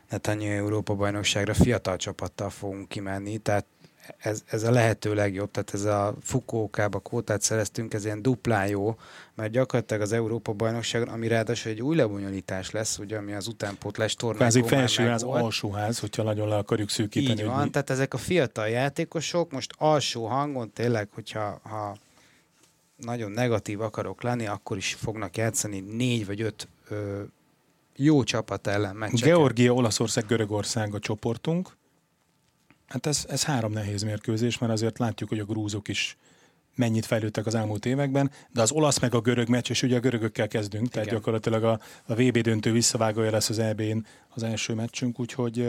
Netanyahu 0.10 0.56
Európa 0.56 0.96
bajnokságra 0.96 1.54
fiatal 1.54 1.98
csapattal 1.98 2.50
fogunk 2.50 2.88
kimenni, 2.88 3.38
tehát 3.38 3.66
ez, 4.18 4.44
ez 4.46 4.64
a 4.64 4.72
lehető 4.72 5.14
legjobb, 5.14 5.52
tehát 5.52 5.74
ez 5.74 5.84
a 5.84 6.16
Fukókába 6.22 7.00
kvótát 7.00 7.42
szereztünk, 7.42 7.94
ez 7.94 8.06
ilyen 8.06 8.22
duplán 8.22 8.68
jó, 8.68 8.96
mert 9.34 9.52
gyakorlatilag 9.52 10.02
az 10.02 10.12
Európa 10.12 10.54
bajnokságon, 10.54 11.08
ami 11.08 11.28
ráadásul 11.28 11.72
egy 11.72 11.82
új 11.82 11.96
lebonyolítás 11.96 12.72
lesz, 12.72 12.98
ugye, 12.98 13.18
ami 13.18 13.34
az 13.34 13.48
utánpótlás 13.48 14.14
tornákon 14.14 14.48
Ez 14.48 14.56
egy 14.56 14.68
felsőház, 14.68 15.24
alsóház, 15.24 16.00
hogyha 16.00 16.24
nagyon 16.24 16.48
le 16.48 16.56
akarjuk 16.56 16.90
szűkíteni. 16.90 17.40
Így 17.42 17.46
van, 17.46 17.64
mi... 17.64 17.70
tehát 17.70 17.90
ezek 17.90 18.14
a 18.14 18.18
fiatal 18.18 18.68
játékosok 18.68 19.52
most 19.52 19.74
alsó 19.78 20.26
hangon 20.26 20.72
tényleg, 20.72 21.08
hogyha 21.12 21.60
ha 21.64 21.98
nagyon 22.96 23.32
negatív 23.32 23.82
akarok 23.82 24.22
lenni, 24.22 24.48
akkor 24.48 24.78
is 24.78 24.94
fognak 24.94 25.38
játszani 25.38 25.80
négy 25.80 26.26
vagy 26.26 26.42
öt 26.42 26.68
ö, 26.90 27.22
jó 27.96 28.24
csapat 28.24 28.68
ellen 28.68 28.96
meccseket. 28.96 29.36
Georgia, 29.36 29.74
Olaszország, 29.74 30.26
Görögország 30.26 30.94
a 30.94 31.00
csoportunk 31.00 31.70
Hát 32.96 33.06
ez, 33.06 33.26
ez 33.30 33.44
három 33.44 33.72
nehéz 33.72 34.04
mérkőzés, 34.04 34.58
mert 34.58 34.72
azért 34.72 35.00
látjuk, 35.00 35.30
hogy 35.30 35.40
a 35.40 35.46
grúzok 35.46 35.88
is 35.88 36.18
mennyit 36.76 37.06
fejlődtek 37.06 37.46
az 37.46 37.56
elmúlt 37.56 37.86
években, 37.86 38.32
de 38.52 38.62
az 38.62 38.72
olasz 38.72 39.00
meg 39.00 39.14
a 39.14 39.20
görög 39.20 39.50
meccs, 39.50 39.70
és 39.70 39.84
ugye 39.84 39.96
a 39.96 40.00
görögökkel 40.00 40.48
kezdünk, 40.48 40.86
Igen. 40.86 40.94
tehát 40.94 41.10
gyakorlatilag 41.10 41.64
a, 41.64 41.80
a 42.06 42.14
VB 42.14 42.38
döntő 42.38 42.72
visszavágója 42.72 43.32
lesz 43.32 43.50
az 43.50 43.60
EB-n 43.60 44.06
az 44.30 44.44
első 44.44 44.74
meccsünk, 44.74 45.20
úgyhogy 45.20 45.68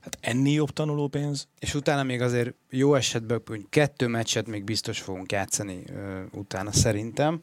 Hát 0.00 0.18
ennél 0.20 0.54
jobb 0.54 0.70
tanulópénz. 0.70 1.48
És 1.58 1.74
utána 1.74 2.02
még 2.02 2.20
azért 2.20 2.54
jó 2.70 2.94
esetben 2.94 3.42
hogy 3.46 3.66
kettő 3.68 4.06
meccset 4.06 4.46
még 4.46 4.64
biztos 4.64 5.00
fogunk 5.00 5.32
játszani 5.32 5.82
ö, 5.86 6.22
utána 6.32 6.72
szerintem. 6.72 7.42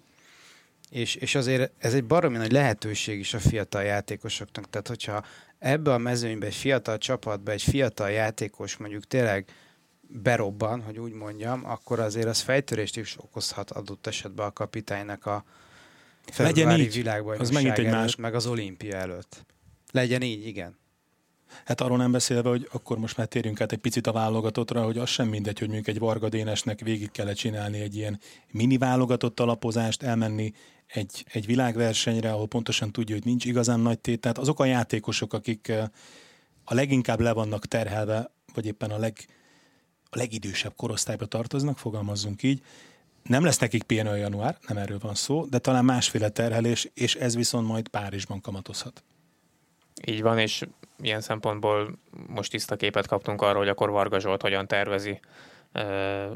És, 0.89 1.15
és 1.15 1.35
azért 1.35 1.71
ez 1.77 1.93
egy 1.93 2.05
baromi 2.05 2.37
nagy 2.37 2.51
lehetőség 2.51 3.19
is 3.19 3.33
a 3.33 3.39
fiatal 3.39 3.83
játékosoknak. 3.83 4.69
Tehát, 4.69 4.87
hogyha 4.87 5.23
ebbe 5.59 5.93
a 5.93 5.97
mezőnybe 5.97 6.45
egy 6.45 6.55
fiatal 6.55 6.97
csapatba 6.97 7.51
egy 7.51 7.61
fiatal 7.61 8.09
játékos 8.09 8.77
mondjuk 8.77 9.07
tényleg 9.07 9.45
berobban, 10.01 10.81
hogy 10.81 10.99
úgy 10.99 11.13
mondjam, 11.13 11.65
akkor 11.65 11.99
azért 11.99 12.27
az 12.27 12.39
fejtörést 12.39 12.97
is 12.97 13.17
okozhat 13.19 13.71
adott 13.71 14.07
esetben 14.07 14.45
a 14.45 14.51
kapitánynak 14.51 15.25
a 15.25 15.43
februári 16.25 16.87
világbajnokság 16.87 17.55
az 17.55 17.71
egy 17.71 17.79
előtt, 17.79 17.91
más... 17.91 18.15
meg 18.15 18.35
az 18.35 18.47
olimpia 18.47 18.95
előtt. 18.95 19.45
Legyen 19.91 20.21
így, 20.21 20.47
igen. 20.47 20.77
Hát 21.65 21.81
arról 21.81 21.97
nem 21.97 22.11
beszélve, 22.11 22.49
hogy 22.49 22.67
akkor 22.71 22.97
most 22.97 23.17
már 23.17 23.27
térjünk 23.27 23.61
át 23.61 23.71
egy 23.71 23.79
picit 23.79 24.07
a 24.07 24.11
válogatottra, 24.11 24.83
hogy 24.83 24.97
az 24.97 25.09
sem 25.09 25.27
mindegy, 25.27 25.59
hogy 25.59 25.67
mondjuk 25.67 25.87
egy 25.87 25.99
Varga 25.99 26.29
Dénesnek 26.29 26.79
végig 26.79 27.11
kellett 27.11 27.35
csinálni 27.35 27.79
egy 27.79 27.95
ilyen 27.95 28.19
mini 28.51 28.77
válogatott 28.77 29.39
alapozást, 29.39 30.03
elmenni 30.03 30.53
egy, 30.93 31.25
egy 31.31 31.45
világversenyre, 31.45 32.31
ahol 32.31 32.47
pontosan 32.47 32.91
tudja, 32.91 33.15
hogy 33.15 33.25
nincs 33.25 33.45
igazán 33.45 33.79
nagy 33.79 33.99
tét. 33.99 34.19
Tehát 34.19 34.37
azok 34.37 34.59
a 34.59 34.65
játékosok, 34.65 35.33
akik 35.33 35.71
a 36.63 36.73
leginkább 36.73 37.19
le 37.19 37.31
vannak 37.31 37.65
terhelve, 37.65 38.31
vagy 38.53 38.65
éppen 38.65 38.91
a, 38.91 38.97
leg, 38.97 39.17
a 40.09 40.17
legidősebb 40.17 40.73
korosztályba 40.75 41.25
tartoznak, 41.25 41.77
fogalmazzunk 41.77 42.43
így, 42.43 42.61
nem 43.23 43.43
lesz 43.43 43.57
nekik 43.57 43.83
pihenő 43.83 44.17
január, 44.17 44.57
nem 44.67 44.77
erről 44.77 44.99
van 44.99 45.15
szó, 45.15 45.45
de 45.45 45.59
talán 45.59 45.85
másféle 45.85 46.29
terhelés, 46.29 46.89
és 46.93 47.15
ez 47.15 47.35
viszont 47.35 47.67
majd 47.67 47.87
Párizsban 47.87 48.41
kamatozhat. 48.41 49.03
Így 50.05 50.21
van, 50.21 50.37
és 50.37 50.67
ilyen 51.01 51.21
szempontból 51.21 51.99
most 52.27 52.51
tiszta 52.51 52.75
képet 52.75 53.07
kaptunk 53.07 53.41
arról, 53.41 53.57
hogy 53.57 53.67
akkor 53.67 53.89
Varga 53.89 54.19
Zsolt 54.19 54.41
hogyan 54.41 54.67
tervezi 54.67 55.19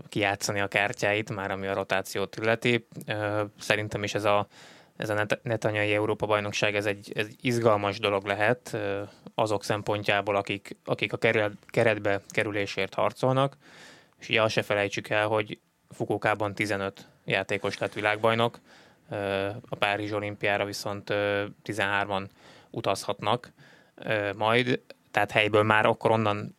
kijátszani 0.10 0.60
a 0.60 0.68
kártyáit, 0.68 1.36
már 1.36 1.52
ami 1.52 1.68
a 1.68 1.74
rotációt 1.74 2.36
illeti. 2.36 2.88
Szerintem 3.60 4.04
is 4.04 4.14
ez 4.14 4.26
a, 4.26 4.48
ez 4.98 5.10
a 5.10 5.26
netanyai 5.44 5.94
Európa 5.94 6.26
bajnokság 6.26 6.76
ez 6.76 6.86
egy, 6.86 7.12
ez 7.16 7.26
egy 7.26 7.36
izgalmas 7.42 8.00
dolog 8.00 8.26
lehet 8.26 8.78
azok 9.36 9.64
szempontjából, 9.64 10.36
akik, 10.36 10.78
akik 10.86 11.14
a 11.14 11.18
keretbe 11.68 12.22
kerülésért 12.30 12.94
harcolnak, 12.94 13.58
és 14.20 14.30
ugye 14.30 14.42
azt 14.42 14.54
se 14.54 14.62
felejtsük 14.62 15.10
el, 15.10 15.28
hogy 15.28 15.60
Fukókában 15.90 16.54
15 16.54 17.08
játékos 17.26 17.78
lett 17.78 17.94
világbajnok, 17.94 18.60
a 19.70 19.76
Párizs 19.76 20.12
olimpiára 20.12 20.66
viszont 20.66 21.10
13-an 21.64 22.28
utazhatnak 22.70 23.52
majd, 24.36 24.82
tehát 25.12 25.32
helyből 25.32 25.64
már 25.64 25.86
akkor 25.86 26.12
onnan 26.12 26.56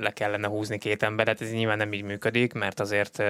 le 0.00 0.10
kellene 0.10 0.48
húzni 0.48 0.78
két 0.78 1.02
emberet, 1.02 1.40
ez 1.40 1.52
nyilván 1.52 1.76
nem 1.76 1.92
így 1.92 2.02
működik, 2.02 2.52
mert 2.52 2.80
azért 2.80 3.22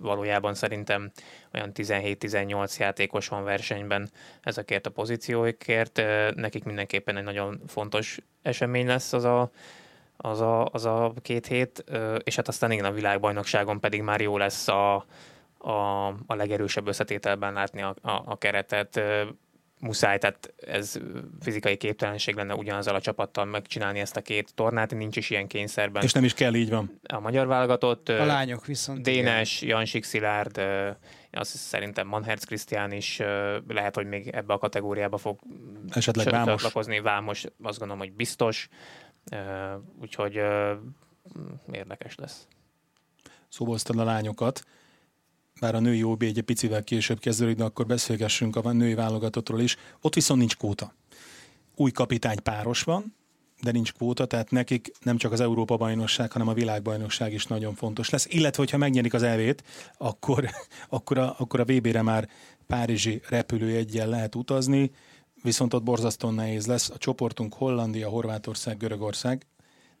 valójában 0.00 0.54
szerintem 0.54 1.10
olyan 1.54 1.70
17-18 1.74 2.78
játékos 2.78 3.28
van 3.28 3.44
versenyben 3.44 4.10
ezekért 4.42 4.86
a 4.86 4.90
pozícióikért. 4.90 6.02
Nekik 6.34 6.64
mindenképpen 6.64 7.16
egy 7.16 7.24
nagyon 7.24 7.60
fontos 7.66 8.18
esemény 8.42 8.86
lesz 8.86 9.12
az 9.12 9.24
a, 9.24 9.50
az 10.16 10.40
a, 10.40 10.64
az 10.64 10.84
a 10.84 11.12
két 11.22 11.46
hét, 11.46 11.84
és 12.24 12.36
hát 12.36 12.48
aztán 12.48 12.70
igen, 12.70 12.84
a 12.84 12.92
világbajnokságon 12.92 13.80
pedig 13.80 14.02
már 14.02 14.20
jó 14.20 14.38
lesz 14.38 14.68
a, 14.68 14.94
a, 15.58 16.06
a 16.06 16.34
legerősebb 16.34 16.86
összetételben 16.88 17.52
látni 17.52 17.82
a, 17.82 17.94
a, 18.02 18.22
a 18.26 18.38
keretet 18.38 19.00
muszáj, 19.80 20.18
tehát 20.18 20.54
ez 20.56 20.98
fizikai 21.40 21.76
képtelenség 21.76 22.34
lenne 22.34 22.54
ugyanazzal 22.54 22.94
a 22.94 23.00
csapattal 23.00 23.44
megcsinálni 23.44 24.00
ezt 24.00 24.16
a 24.16 24.20
két 24.20 24.54
tornát, 24.54 24.94
nincs 24.94 25.16
is 25.16 25.30
ilyen 25.30 25.46
kényszerben. 25.46 26.02
És 26.02 26.12
nem 26.12 26.24
is 26.24 26.34
kell, 26.34 26.54
így 26.54 26.70
van. 26.70 27.00
A 27.02 27.20
magyar 27.20 27.46
válogatott. 27.46 28.08
A 28.08 28.24
lányok 28.24 28.66
viszont. 28.66 29.02
Dénes, 29.02 29.62
igen. 29.62 29.76
Jansik 29.76 30.04
Szilárd, 30.04 30.60
azt 31.30 31.56
szerintem 31.56 32.06
Manherz 32.06 32.44
Krisztián 32.44 32.92
is 32.92 33.18
lehet, 33.68 33.94
hogy 33.94 34.06
még 34.06 34.28
ebbe 34.28 34.52
a 34.52 34.58
kategóriába 34.58 35.16
fog 35.16 35.40
esetleg 35.90 36.30
Vámos. 36.30 36.62
Vámos. 36.62 37.00
Vámos 37.02 37.44
azt 37.62 37.78
gondolom, 37.78 37.98
hogy 37.98 38.12
biztos. 38.12 38.68
Úgyhogy 40.00 40.40
érdekes 41.72 42.14
lesz. 42.14 42.48
Szóval 43.48 43.76
a 43.86 44.04
lányokat 44.04 44.64
bár 45.60 45.74
a 45.74 45.80
női 45.80 46.02
OB 46.02 46.22
egy 46.22 46.42
picivel 46.42 46.84
később 46.84 47.18
kezdődik, 47.18 47.56
de 47.56 47.64
akkor 47.64 47.86
beszélgessünk 47.86 48.56
a 48.56 48.72
női 48.72 48.94
válogatottról 48.94 49.60
is. 49.60 49.76
Ott 50.00 50.14
viszont 50.14 50.38
nincs 50.40 50.56
kóta. 50.56 50.94
Új 51.76 51.90
kapitány 51.90 52.42
páros 52.42 52.82
van, 52.82 53.14
de 53.62 53.70
nincs 53.70 53.92
kvóta, 53.92 54.26
tehát 54.26 54.50
nekik 54.50 54.92
nem 55.02 55.16
csak 55.16 55.32
az 55.32 55.40
Európa-bajnokság, 55.40 56.32
hanem 56.32 56.48
a 56.48 56.54
világbajnokság 56.54 57.32
is 57.32 57.46
nagyon 57.46 57.74
fontos 57.74 58.10
lesz. 58.10 58.26
Illetve, 58.28 58.62
hogyha 58.62 58.78
megnyerik 58.78 59.14
az 59.14 59.22
elvét, 59.22 59.64
akkor, 59.98 60.50
akkor, 60.88 61.18
a, 61.18 61.34
akkor 61.38 61.60
a 61.60 61.64
VB-re 61.64 62.02
már 62.02 62.28
Párizsi 62.66 63.20
repülőjegyen 63.28 64.08
lehet 64.08 64.34
utazni, 64.34 64.90
viszont 65.42 65.74
ott 65.74 65.82
borzasztóan 65.82 66.34
nehéz 66.34 66.66
lesz. 66.66 66.90
A 66.90 66.98
csoportunk 66.98 67.54
Hollandia, 67.54 68.08
Horvátország, 68.08 68.76
Görögország, 68.76 69.46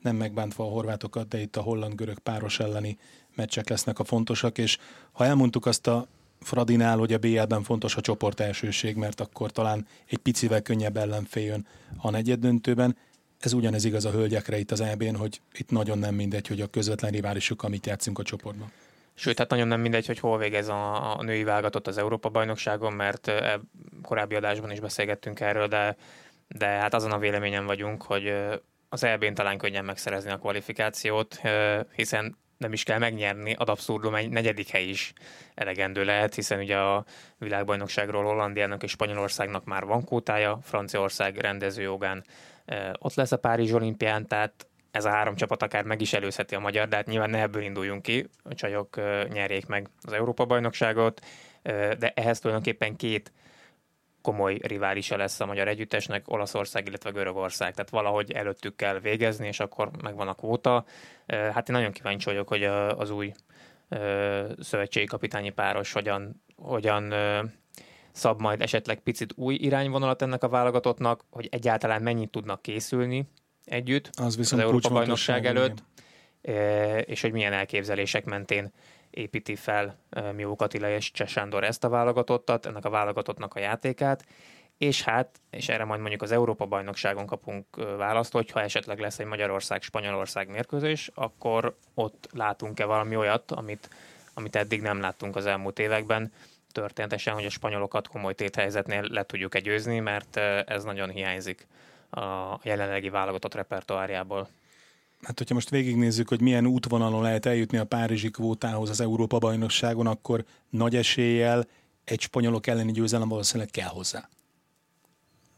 nem 0.04 0.16
megbántva 0.16 0.64
a 0.64 0.68
horvátokat, 0.68 1.28
de 1.28 1.40
itt 1.40 1.56
a 1.56 1.60
holland-görög 1.60 2.18
páros 2.18 2.60
elleni 2.60 2.98
meccsek 3.34 3.68
lesznek 3.68 3.98
a 3.98 4.04
fontosak, 4.04 4.58
és 4.58 4.78
ha 5.12 5.24
elmondtuk 5.24 5.66
azt 5.66 5.86
a 5.86 6.06
Fradinál, 6.40 6.98
hogy 6.98 7.12
a 7.12 7.18
BL-ben 7.18 7.62
fontos 7.62 7.96
a 7.96 8.00
csoport 8.00 8.40
elsőség, 8.40 8.96
mert 8.96 9.20
akkor 9.20 9.50
talán 9.50 9.86
egy 10.06 10.18
picivel 10.18 10.62
könnyebb 10.62 10.96
ellenfél 10.96 11.44
jön 11.44 11.66
a 11.96 12.10
negyed 12.10 12.40
döntőben. 12.40 12.96
Ez 13.40 13.52
ugyanez 13.52 13.84
igaz 13.84 14.04
a 14.04 14.10
hölgyekre 14.10 14.58
itt 14.58 14.70
az 14.70 14.80
EB-n, 14.80 15.14
hogy 15.14 15.40
itt 15.52 15.70
nagyon 15.70 15.98
nem 15.98 16.14
mindegy, 16.14 16.46
hogy 16.46 16.60
a 16.60 16.66
közvetlen 16.66 17.10
riválisuk, 17.10 17.62
amit 17.62 17.86
játszunk 17.86 18.18
a 18.18 18.22
csoportban. 18.22 18.72
Sőt, 19.14 19.38
hát 19.38 19.50
nagyon 19.50 19.68
nem 19.68 19.80
mindegy, 19.80 20.06
hogy 20.06 20.18
hol 20.18 20.38
végez 20.38 20.68
a, 20.68 21.18
a 21.18 21.22
női 21.22 21.44
válogatott 21.44 21.86
az 21.86 21.98
Európa-bajnokságon, 21.98 22.92
mert 22.92 23.28
e, 23.28 23.60
korábbi 24.02 24.34
adásban 24.34 24.70
is 24.70 24.80
beszélgettünk 24.80 25.40
erről, 25.40 25.66
de, 25.66 25.96
de 26.48 26.66
hát 26.66 26.94
azon 26.94 27.12
a 27.12 27.18
véleményen 27.18 27.66
vagyunk, 27.66 28.02
hogy 28.02 28.34
az 28.88 29.04
EB-n 29.04 29.34
talán 29.34 29.58
könnyen 29.58 29.84
megszerezni 29.84 30.30
a 30.30 30.38
kvalifikációt, 30.38 31.40
hiszen 31.94 32.36
nem 32.56 32.72
is 32.72 32.82
kell 32.82 32.98
megnyerni, 32.98 33.52
ad 33.52 33.68
abszurdum 33.68 34.14
egy 34.14 34.28
negyedik 34.28 34.68
hely 34.68 34.84
is 34.84 35.12
elegendő 35.54 36.04
lehet, 36.04 36.34
hiszen 36.34 36.58
ugye 36.58 36.76
a 36.76 37.04
világbajnokságról 37.38 38.24
Hollandiának 38.24 38.82
és 38.82 38.90
Spanyolországnak 38.90 39.64
már 39.64 39.84
van 39.84 40.04
kótája, 40.04 40.58
Franciaország 40.62 41.36
rendezőjogán 41.36 42.24
ott 42.98 43.14
lesz 43.14 43.32
a 43.32 43.36
Párizs 43.36 43.72
olimpián, 43.72 44.26
tehát 44.26 44.66
ez 44.90 45.04
a 45.04 45.10
három 45.10 45.34
csapat 45.34 45.62
akár 45.62 45.84
meg 45.84 46.00
is 46.00 46.12
előzheti 46.12 46.54
a 46.54 46.60
magyar, 46.60 46.88
de 46.88 46.96
hát 46.96 47.06
nyilván 47.06 47.30
ne 47.30 47.40
ebből 47.40 47.62
induljunk 47.62 48.02
ki, 48.02 48.28
a 48.42 48.54
csajok 48.54 48.96
nyerjék 49.32 49.66
meg 49.66 49.88
az 50.02 50.12
Európa-bajnokságot, 50.12 51.20
de 51.98 52.12
ehhez 52.14 52.38
tulajdonképpen 52.38 52.96
két 52.96 53.32
komoly 54.24 54.58
riválisa 54.62 55.16
lesz 55.16 55.40
a 55.40 55.46
magyar 55.46 55.68
együttesnek, 55.68 56.30
Olaszország, 56.30 56.86
illetve 56.86 57.10
Görögország. 57.10 57.74
Tehát 57.74 57.90
valahogy 57.90 58.32
előttük 58.32 58.76
kell 58.76 58.98
végezni, 58.98 59.46
és 59.46 59.60
akkor 59.60 59.90
megvan 60.02 60.28
a 60.28 60.34
kvóta. 60.34 60.84
Hát 61.26 61.68
én 61.68 61.76
nagyon 61.76 61.92
kíváncsi 61.92 62.24
vagyok, 62.24 62.48
hogy 62.48 62.64
az 62.64 63.10
új 63.10 63.32
szövetségi 64.60 65.06
kapitányi 65.06 65.50
páros 65.50 65.92
hogyan, 65.92 66.42
hogyan 66.56 67.14
szab 68.12 68.40
majd 68.40 68.60
esetleg 68.60 68.98
picit 68.98 69.32
új 69.36 69.54
irányvonalat 69.54 70.22
ennek 70.22 70.42
a 70.42 70.48
válogatottnak, 70.48 71.24
hogy 71.30 71.48
egyáltalán 71.50 72.02
mennyit 72.02 72.30
tudnak 72.30 72.62
készülni 72.62 73.28
együtt 73.64 74.10
az, 74.12 74.38
az 74.38 74.52
Európa 74.52 74.88
bajnokság 74.88 75.46
előtt, 75.46 75.82
és 77.04 77.20
hogy 77.20 77.32
milyen 77.32 77.52
elképzelések 77.52 78.24
mentén 78.24 78.72
építi 79.14 79.56
fel 79.56 79.98
Mió 80.32 80.56
Katila 80.56 80.88
és 80.88 81.10
Csesándor 81.10 81.64
ezt 81.64 81.84
a 81.84 81.88
válogatottat, 81.88 82.66
ennek 82.66 82.84
a 82.84 82.90
válogatottnak 82.90 83.54
a 83.54 83.60
játékát, 83.60 84.24
és 84.78 85.02
hát, 85.02 85.40
és 85.50 85.68
erre 85.68 85.84
majd 85.84 86.00
mondjuk 86.00 86.22
az 86.22 86.32
Európa-bajnokságon 86.32 87.26
kapunk 87.26 87.66
választ, 87.96 88.32
hogyha 88.32 88.60
esetleg 88.60 88.98
lesz 88.98 89.18
egy 89.18 89.26
Magyarország-Spanyolország 89.26 90.48
mérkőzés, 90.48 91.10
akkor 91.14 91.76
ott 91.94 92.28
látunk-e 92.32 92.84
valami 92.84 93.16
olyat, 93.16 93.50
amit, 93.50 93.90
amit 94.34 94.56
eddig 94.56 94.82
nem 94.82 95.00
láttunk 95.00 95.36
az 95.36 95.46
elmúlt 95.46 95.78
években, 95.78 96.32
történetesen, 96.72 97.34
hogy 97.34 97.44
a 97.44 97.50
spanyolokat 97.50 98.08
komoly 98.08 98.34
téthelyzetnél 98.34 99.02
le 99.02 99.22
tudjuk 99.22 99.54
egyőzni, 99.54 99.98
mert 100.00 100.36
ez 100.66 100.84
nagyon 100.84 101.10
hiányzik 101.10 101.66
a 102.10 102.58
jelenlegi 102.62 103.08
válogatott 103.08 103.54
repertoárjából. 103.54 104.48
Hát, 105.24 105.38
hogyha 105.38 105.54
most 105.54 105.70
végignézzük, 105.70 106.28
hogy 106.28 106.40
milyen 106.40 106.66
útvonalon 106.66 107.22
lehet 107.22 107.46
eljutni 107.46 107.78
a 107.78 107.84
Párizsi 107.84 108.30
kvótához 108.30 108.90
az 108.90 109.00
Európa-bajnokságon, 109.00 110.06
akkor 110.06 110.44
nagy 110.70 110.96
eséllyel 110.96 111.66
egy 112.04 112.20
spanyolok 112.20 112.66
elleni 112.66 112.92
győzelem 112.92 113.28
valószínűleg 113.28 113.70
kell 113.70 113.88
hozzá. 113.88 114.28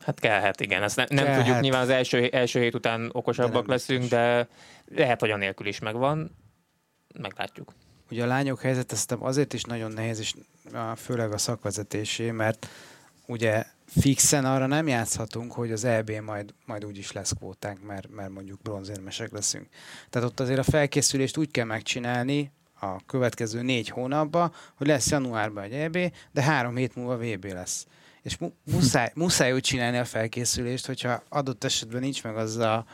Hát 0.00 0.20
kellhet, 0.20 0.60
igen. 0.60 0.82
Ezt 0.82 0.96
ne, 0.96 1.04
nem 1.08 1.24
kellhet. 1.24 1.44
tudjuk, 1.44 1.60
nyilván 1.60 1.82
az 1.82 1.88
első, 1.88 2.28
első 2.28 2.60
hét 2.60 2.74
után 2.74 3.10
okosabbak 3.12 3.66
de 3.66 3.72
leszünk, 3.72 4.00
biztos. 4.00 4.18
de 4.18 4.48
lehet, 4.84 5.20
hogy 5.20 5.30
anélkül 5.30 5.66
is 5.66 5.78
megvan. 5.78 6.30
Meglátjuk. 7.18 7.72
Ugye 8.10 8.22
a 8.22 8.26
lányok 8.26 8.60
helyzet 8.60 8.90
szerintem 8.90 9.24
azért 9.24 9.52
is 9.52 9.62
nagyon 9.62 9.92
nehéz, 9.92 10.18
és 10.18 10.34
főleg 10.96 11.32
a 11.32 11.38
szakvezetésé, 11.38 12.30
mert 12.30 12.68
ugye 13.26 13.64
fixen 13.86 14.44
arra 14.44 14.66
nem 14.66 14.88
játszhatunk, 14.88 15.52
hogy 15.52 15.72
az 15.72 15.84
EB 15.84 16.10
majd, 16.10 16.54
majd 16.66 16.84
úgyis 16.84 17.12
lesz 17.12 17.32
kvótánk, 17.32 17.82
mert, 17.82 18.10
mert 18.10 18.30
mondjuk 18.30 18.62
bronzérmesek 18.62 19.32
leszünk. 19.32 19.66
Tehát 20.10 20.28
ott 20.28 20.40
azért 20.40 20.58
a 20.58 20.62
felkészülést 20.62 21.36
úgy 21.36 21.50
kell 21.50 21.64
megcsinálni 21.64 22.52
a 22.80 23.04
következő 23.06 23.62
négy 23.62 23.88
hónapban, 23.88 24.52
hogy 24.74 24.86
lesz 24.86 25.10
januárban 25.10 25.64
egy 25.64 25.72
EB, 25.72 25.98
de 26.32 26.42
három 26.42 26.76
hét 26.76 26.94
múlva 26.94 27.16
VB 27.16 27.44
lesz. 27.44 27.86
És 28.22 28.36
mu- 28.36 28.54
muszáj, 28.64 29.10
muszáj 29.14 29.52
úgy 29.52 29.60
csinálni 29.60 29.98
a 29.98 30.04
felkészülést, 30.04 30.86
hogyha 30.86 31.22
adott 31.28 31.64
esetben 31.64 32.00
nincs 32.00 32.22
meg 32.22 32.36
az 32.36 32.56
a, 32.56 32.86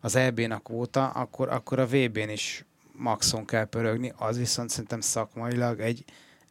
az 0.00 0.16
EB-n 0.16 0.50
a 0.50 0.58
kvóta, 0.58 1.08
akkor, 1.08 1.48
akkor 1.48 1.78
a 1.78 1.86
VB-n 1.86 2.28
is 2.28 2.64
maxon 2.92 3.44
kell 3.44 3.64
pörögni, 3.64 4.12
az 4.16 4.38
viszont 4.38 4.70
szerintem 4.70 5.00
szakmailag 5.00 5.80
egy, 5.80 6.04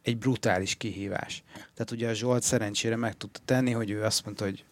egy 0.04 0.18
brutális 0.18 0.74
kihívás. 0.74 1.42
Tehát 1.52 1.90
ugye 1.90 2.08
a 2.08 2.12
Zsolt 2.12 2.42
szerencsére 2.42 2.96
meg 2.96 3.16
tudta 3.16 3.40
tenni, 3.44 3.70
hogy 3.70 3.90
ő 3.90 4.02
azt 4.02 4.24
mondta, 4.24 4.44
hogy 4.44 4.64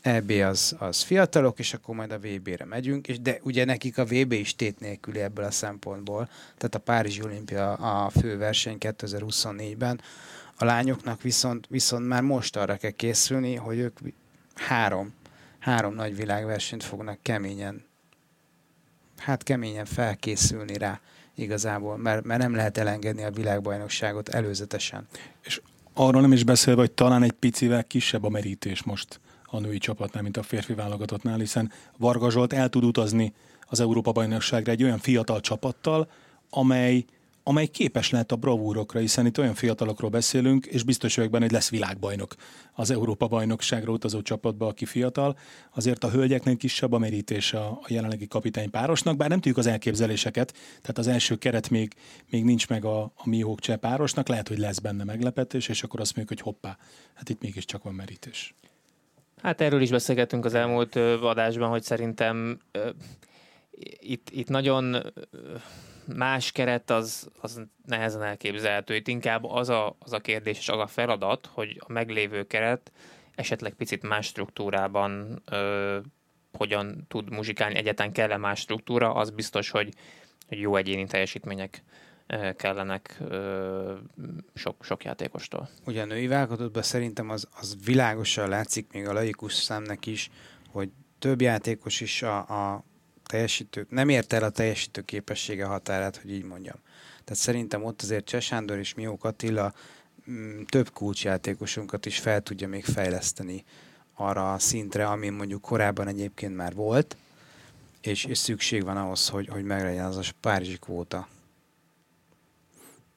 EB 0.00 0.30
az, 0.30 0.76
az 0.78 1.00
fiatalok, 1.00 1.58
és 1.58 1.74
akkor 1.74 1.94
majd 1.94 2.12
a 2.12 2.18
VB-re 2.18 2.64
megyünk, 2.64 3.08
és 3.08 3.20
de 3.20 3.38
ugye 3.42 3.64
nekik 3.64 3.98
a 3.98 4.04
VB 4.04 4.32
is 4.32 4.56
tét 4.56 4.80
nélküli 4.80 5.20
ebből 5.20 5.44
a 5.44 5.50
szempontból, 5.50 6.28
tehát 6.56 6.74
a 6.74 6.78
Párizsi 6.78 7.22
olimpia 7.22 7.72
a 7.72 8.10
fő 8.10 8.36
verseny 8.36 8.76
2024-ben, 8.80 10.00
a 10.56 10.64
lányoknak 10.64 11.22
viszont, 11.22 11.66
viszont 11.68 12.06
már 12.06 12.22
most 12.22 12.56
arra 12.56 12.76
kell 12.76 12.90
készülni, 12.90 13.54
hogy 13.54 13.78
ők 13.78 13.98
három, 14.54 15.14
három 15.58 15.94
nagy 15.94 16.16
világversenyt 16.16 16.84
fognak 16.84 17.22
keményen, 17.22 17.84
hát 19.16 19.42
keményen 19.42 19.84
felkészülni 19.84 20.78
rá 20.78 21.00
igazából, 21.40 21.96
mert, 21.96 22.24
mert 22.24 22.40
nem 22.40 22.54
lehet 22.54 22.78
elengedni 22.78 23.24
a 23.24 23.30
világbajnokságot 23.30 24.28
előzetesen. 24.28 25.06
És 25.42 25.60
arról 25.94 26.20
nem 26.20 26.32
is 26.32 26.44
beszélve, 26.44 26.80
hogy 26.80 26.92
talán 26.92 27.22
egy 27.22 27.32
picivel 27.32 27.84
kisebb 27.84 28.24
a 28.24 28.28
merítés 28.28 28.82
most 28.82 29.20
a 29.44 29.58
női 29.58 29.78
csapatnál, 29.78 30.22
mint 30.22 30.36
a 30.36 30.42
férfi 30.42 30.74
válogatottnál, 30.74 31.38
hiszen 31.38 31.72
Varga 31.96 32.30
Zsolt 32.30 32.52
el 32.52 32.68
tud 32.68 32.84
utazni 32.84 33.32
az 33.66 33.80
Európa-bajnokságra 33.80 34.72
egy 34.72 34.82
olyan 34.82 34.98
fiatal 34.98 35.40
csapattal, 35.40 36.10
amely 36.50 37.04
amely 37.50 37.66
képes 37.66 38.10
lehet 38.10 38.32
a 38.32 38.36
bravúrokra, 38.36 39.00
hiszen 39.00 39.26
itt 39.26 39.38
olyan 39.38 39.54
fiatalokról 39.54 40.10
beszélünk, 40.10 40.66
és 40.66 40.82
biztos 40.82 41.16
vagyok 41.16 41.30
benne, 41.30 41.44
hogy 41.44 41.52
lesz 41.52 41.70
világbajnok 41.70 42.34
az 42.72 42.90
Európa-bajnokságra 42.90 43.92
utazó 43.92 44.22
csapatba, 44.22 44.66
aki 44.66 44.84
fiatal. 44.84 45.38
Azért 45.74 46.04
a 46.04 46.10
hölgyeknek 46.10 46.56
kisebb 46.56 46.92
a 46.92 46.98
merítés 46.98 47.52
a, 47.52 47.80
jelenlegi 47.88 48.26
kapitánypárosnak, 48.26 49.16
bár 49.16 49.28
nem 49.28 49.38
tudjuk 49.38 49.58
az 49.58 49.66
elképzeléseket, 49.66 50.52
tehát 50.80 50.98
az 50.98 51.06
első 51.06 51.36
keret 51.36 51.70
még, 51.70 51.94
még 52.30 52.44
nincs 52.44 52.68
meg 52.68 52.84
a, 52.84 53.02
a 53.02 53.22
Mihók 53.24 53.60
Cseh 53.60 53.76
párosnak, 53.76 54.28
lehet, 54.28 54.48
hogy 54.48 54.58
lesz 54.58 54.78
benne 54.78 55.04
meglepetés, 55.04 55.68
és 55.68 55.82
akkor 55.82 56.00
azt 56.00 56.16
mondjuk, 56.16 56.38
hogy 56.38 56.52
hoppá, 56.52 56.76
hát 57.14 57.28
itt 57.28 57.42
mégiscsak 57.42 57.82
van 57.82 57.94
merítés. 57.94 58.54
Hát 59.42 59.60
erről 59.60 59.80
is 59.80 59.90
beszélgettünk 59.90 60.44
az 60.44 60.54
elmúlt 60.54 60.96
adásban, 61.22 61.68
hogy 61.68 61.82
szerintem 61.82 62.58
itt, 64.00 64.30
itt 64.30 64.48
nagyon 64.48 65.12
más 66.16 66.52
keret 66.52 66.90
az, 66.90 67.30
az 67.40 67.62
nehezen 67.86 68.22
elképzelhető. 68.22 68.94
Itt 68.94 69.08
inkább 69.08 69.44
az 69.44 69.68
a, 69.68 69.96
az 69.98 70.12
a 70.12 70.18
kérdés 70.18 70.58
és 70.58 70.68
az 70.68 70.78
a 70.78 70.86
feladat, 70.86 71.46
hogy 71.52 71.82
a 71.86 71.92
meglévő 71.92 72.46
keret 72.46 72.92
esetleg 73.34 73.72
picit 73.72 74.02
más 74.02 74.26
struktúrában 74.26 75.42
ö, 75.44 75.98
hogyan 76.52 77.04
tud 77.08 77.30
muzsikálni, 77.30 77.76
egyetlen 77.76 78.12
kell-e 78.12 78.36
más 78.36 78.60
struktúra, 78.60 79.14
az 79.14 79.30
biztos, 79.30 79.70
hogy, 79.70 79.94
jó 80.48 80.76
egyéni 80.76 81.06
teljesítmények 81.06 81.82
kellenek 82.56 83.16
ö, 83.20 83.94
sok, 84.54 84.84
sok 84.84 85.04
játékostól. 85.04 85.68
Ugye 85.86 86.02
a 86.02 86.04
női 86.04 86.26
válogatottban 86.26 86.82
szerintem 86.82 87.30
az, 87.30 87.48
az 87.60 87.76
világosan 87.84 88.48
látszik 88.48 88.92
még 88.92 89.06
a 89.06 89.12
laikus 89.12 89.52
szemnek 89.52 90.06
is, 90.06 90.30
hogy 90.68 90.88
több 91.18 91.40
játékos 91.40 92.00
is 92.00 92.22
a, 92.22 92.38
a 92.38 92.84
teljesítő, 93.30 93.86
nem 93.88 94.08
ért 94.08 94.32
el 94.32 94.42
a 94.42 94.50
teljesítő 94.50 95.00
képessége 95.00 95.64
határát, 95.64 96.16
hogy 96.16 96.32
így 96.32 96.44
mondjam. 96.44 96.76
Tehát 97.24 97.42
szerintem 97.42 97.84
ott 97.84 98.02
azért 98.02 98.24
Csesándor 98.24 98.78
és 98.78 98.94
Miók 98.94 99.24
Attila 99.24 99.72
mm, 100.30 100.62
több 100.62 100.90
kulcsjátékosunkat 100.92 102.06
is 102.06 102.18
fel 102.18 102.40
tudja 102.40 102.68
még 102.68 102.84
fejleszteni 102.84 103.64
arra 104.14 104.52
a 104.52 104.58
szintre, 104.58 105.06
ami 105.06 105.28
mondjuk 105.28 105.60
korábban 105.60 106.08
egyébként 106.08 106.56
már 106.56 106.74
volt, 106.74 107.16
és, 108.00 108.24
és 108.24 108.38
szükség 108.38 108.84
van 108.84 108.96
ahhoz, 108.96 109.28
hogy, 109.28 109.48
hogy 109.48 109.64
meglegyen 109.64 110.04
az 110.04 110.16
a 110.16 110.22
Párizsi 110.40 110.78
kvóta. 110.78 111.28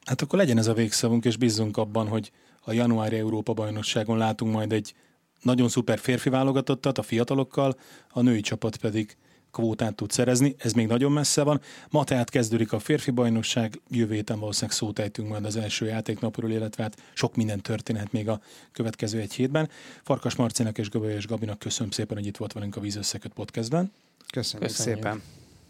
Hát 0.05 0.21
akkor 0.21 0.39
legyen 0.39 0.57
ez 0.57 0.67
a 0.67 0.73
végszavunk, 0.73 1.25
és 1.25 1.37
bízzunk 1.37 1.77
abban, 1.77 2.07
hogy 2.07 2.31
a 2.61 2.71
januári 2.71 3.17
Európa-bajnokságon 3.17 4.17
látunk 4.17 4.53
majd 4.53 4.71
egy 4.71 4.93
nagyon 5.41 5.69
szuper 5.69 5.99
férfi 5.99 6.29
válogatottat 6.29 6.97
a 6.97 7.03
fiatalokkal, 7.03 7.75
a 8.09 8.21
női 8.21 8.41
csapat 8.41 8.77
pedig 8.77 9.17
kvótát 9.53 9.95
tud 9.95 10.11
szerezni, 10.11 10.55
ez 10.57 10.73
még 10.73 10.87
nagyon 10.87 11.11
messze 11.11 11.43
van. 11.43 11.61
Ma 11.89 12.03
tehát 12.03 12.29
kezdődik 12.29 12.73
a 12.73 12.79
férfi 12.79 13.11
bajnokság, 13.11 13.81
jövő 13.89 14.13
héten 14.13 14.39
valószínűleg 14.39 14.75
szót 14.75 14.99
ejtünk 14.99 15.29
majd 15.29 15.45
az 15.45 15.55
első 15.55 15.85
játéknapról, 15.85 16.51
illetve 16.51 16.83
hát 16.83 17.01
sok 17.13 17.35
minden 17.35 17.61
történhet 17.61 18.11
még 18.11 18.29
a 18.29 18.41
következő 18.71 19.19
egy 19.19 19.33
hétben. 19.33 19.69
Farkas 20.03 20.35
Marcinak 20.35 20.77
és 20.77 20.89
Göböly 20.89 21.13
és 21.13 21.27
Gabinak 21.27 21.59
köszönöm 21.59 21.91
szépen, 21.91 22.17
hogy 22.17 22.25
itt 22.25 22.37
volt 22.37 22.53
velünk 22.53 22.75
a 22.75 22.79
Víz 22.79 22.95
Összeköt 22.95 23.33
podcastben. 23.33 23.91
Köszönjük, 24.31 24.69
Köszönjük 24.69 24.97
szépen. 25.03 25.21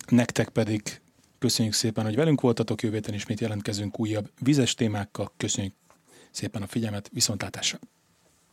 Nektek 0.08 0.50
pedig 0.50 1.02
köszönjük 1.40 1.74
szépen, 1.74 2.04
hogy 2.04 2.16
velünk 2.16 2.42
voltatok, 2.42 2.82
jövő 2.82 2.96
héten 2.96 3.14
ismét 3.14 3.40
jelentkezünk 3.40 4.00
újabb 4.00 4.30
vizes 4.40 4.74
témákkal. 4.74 5.32
Köszönjük 5.38 5.74
szépen 6.32 6.62
a 6.62 6.68
figyelmet, 6.68 7.10
viszontlátásra! 7.14 7.80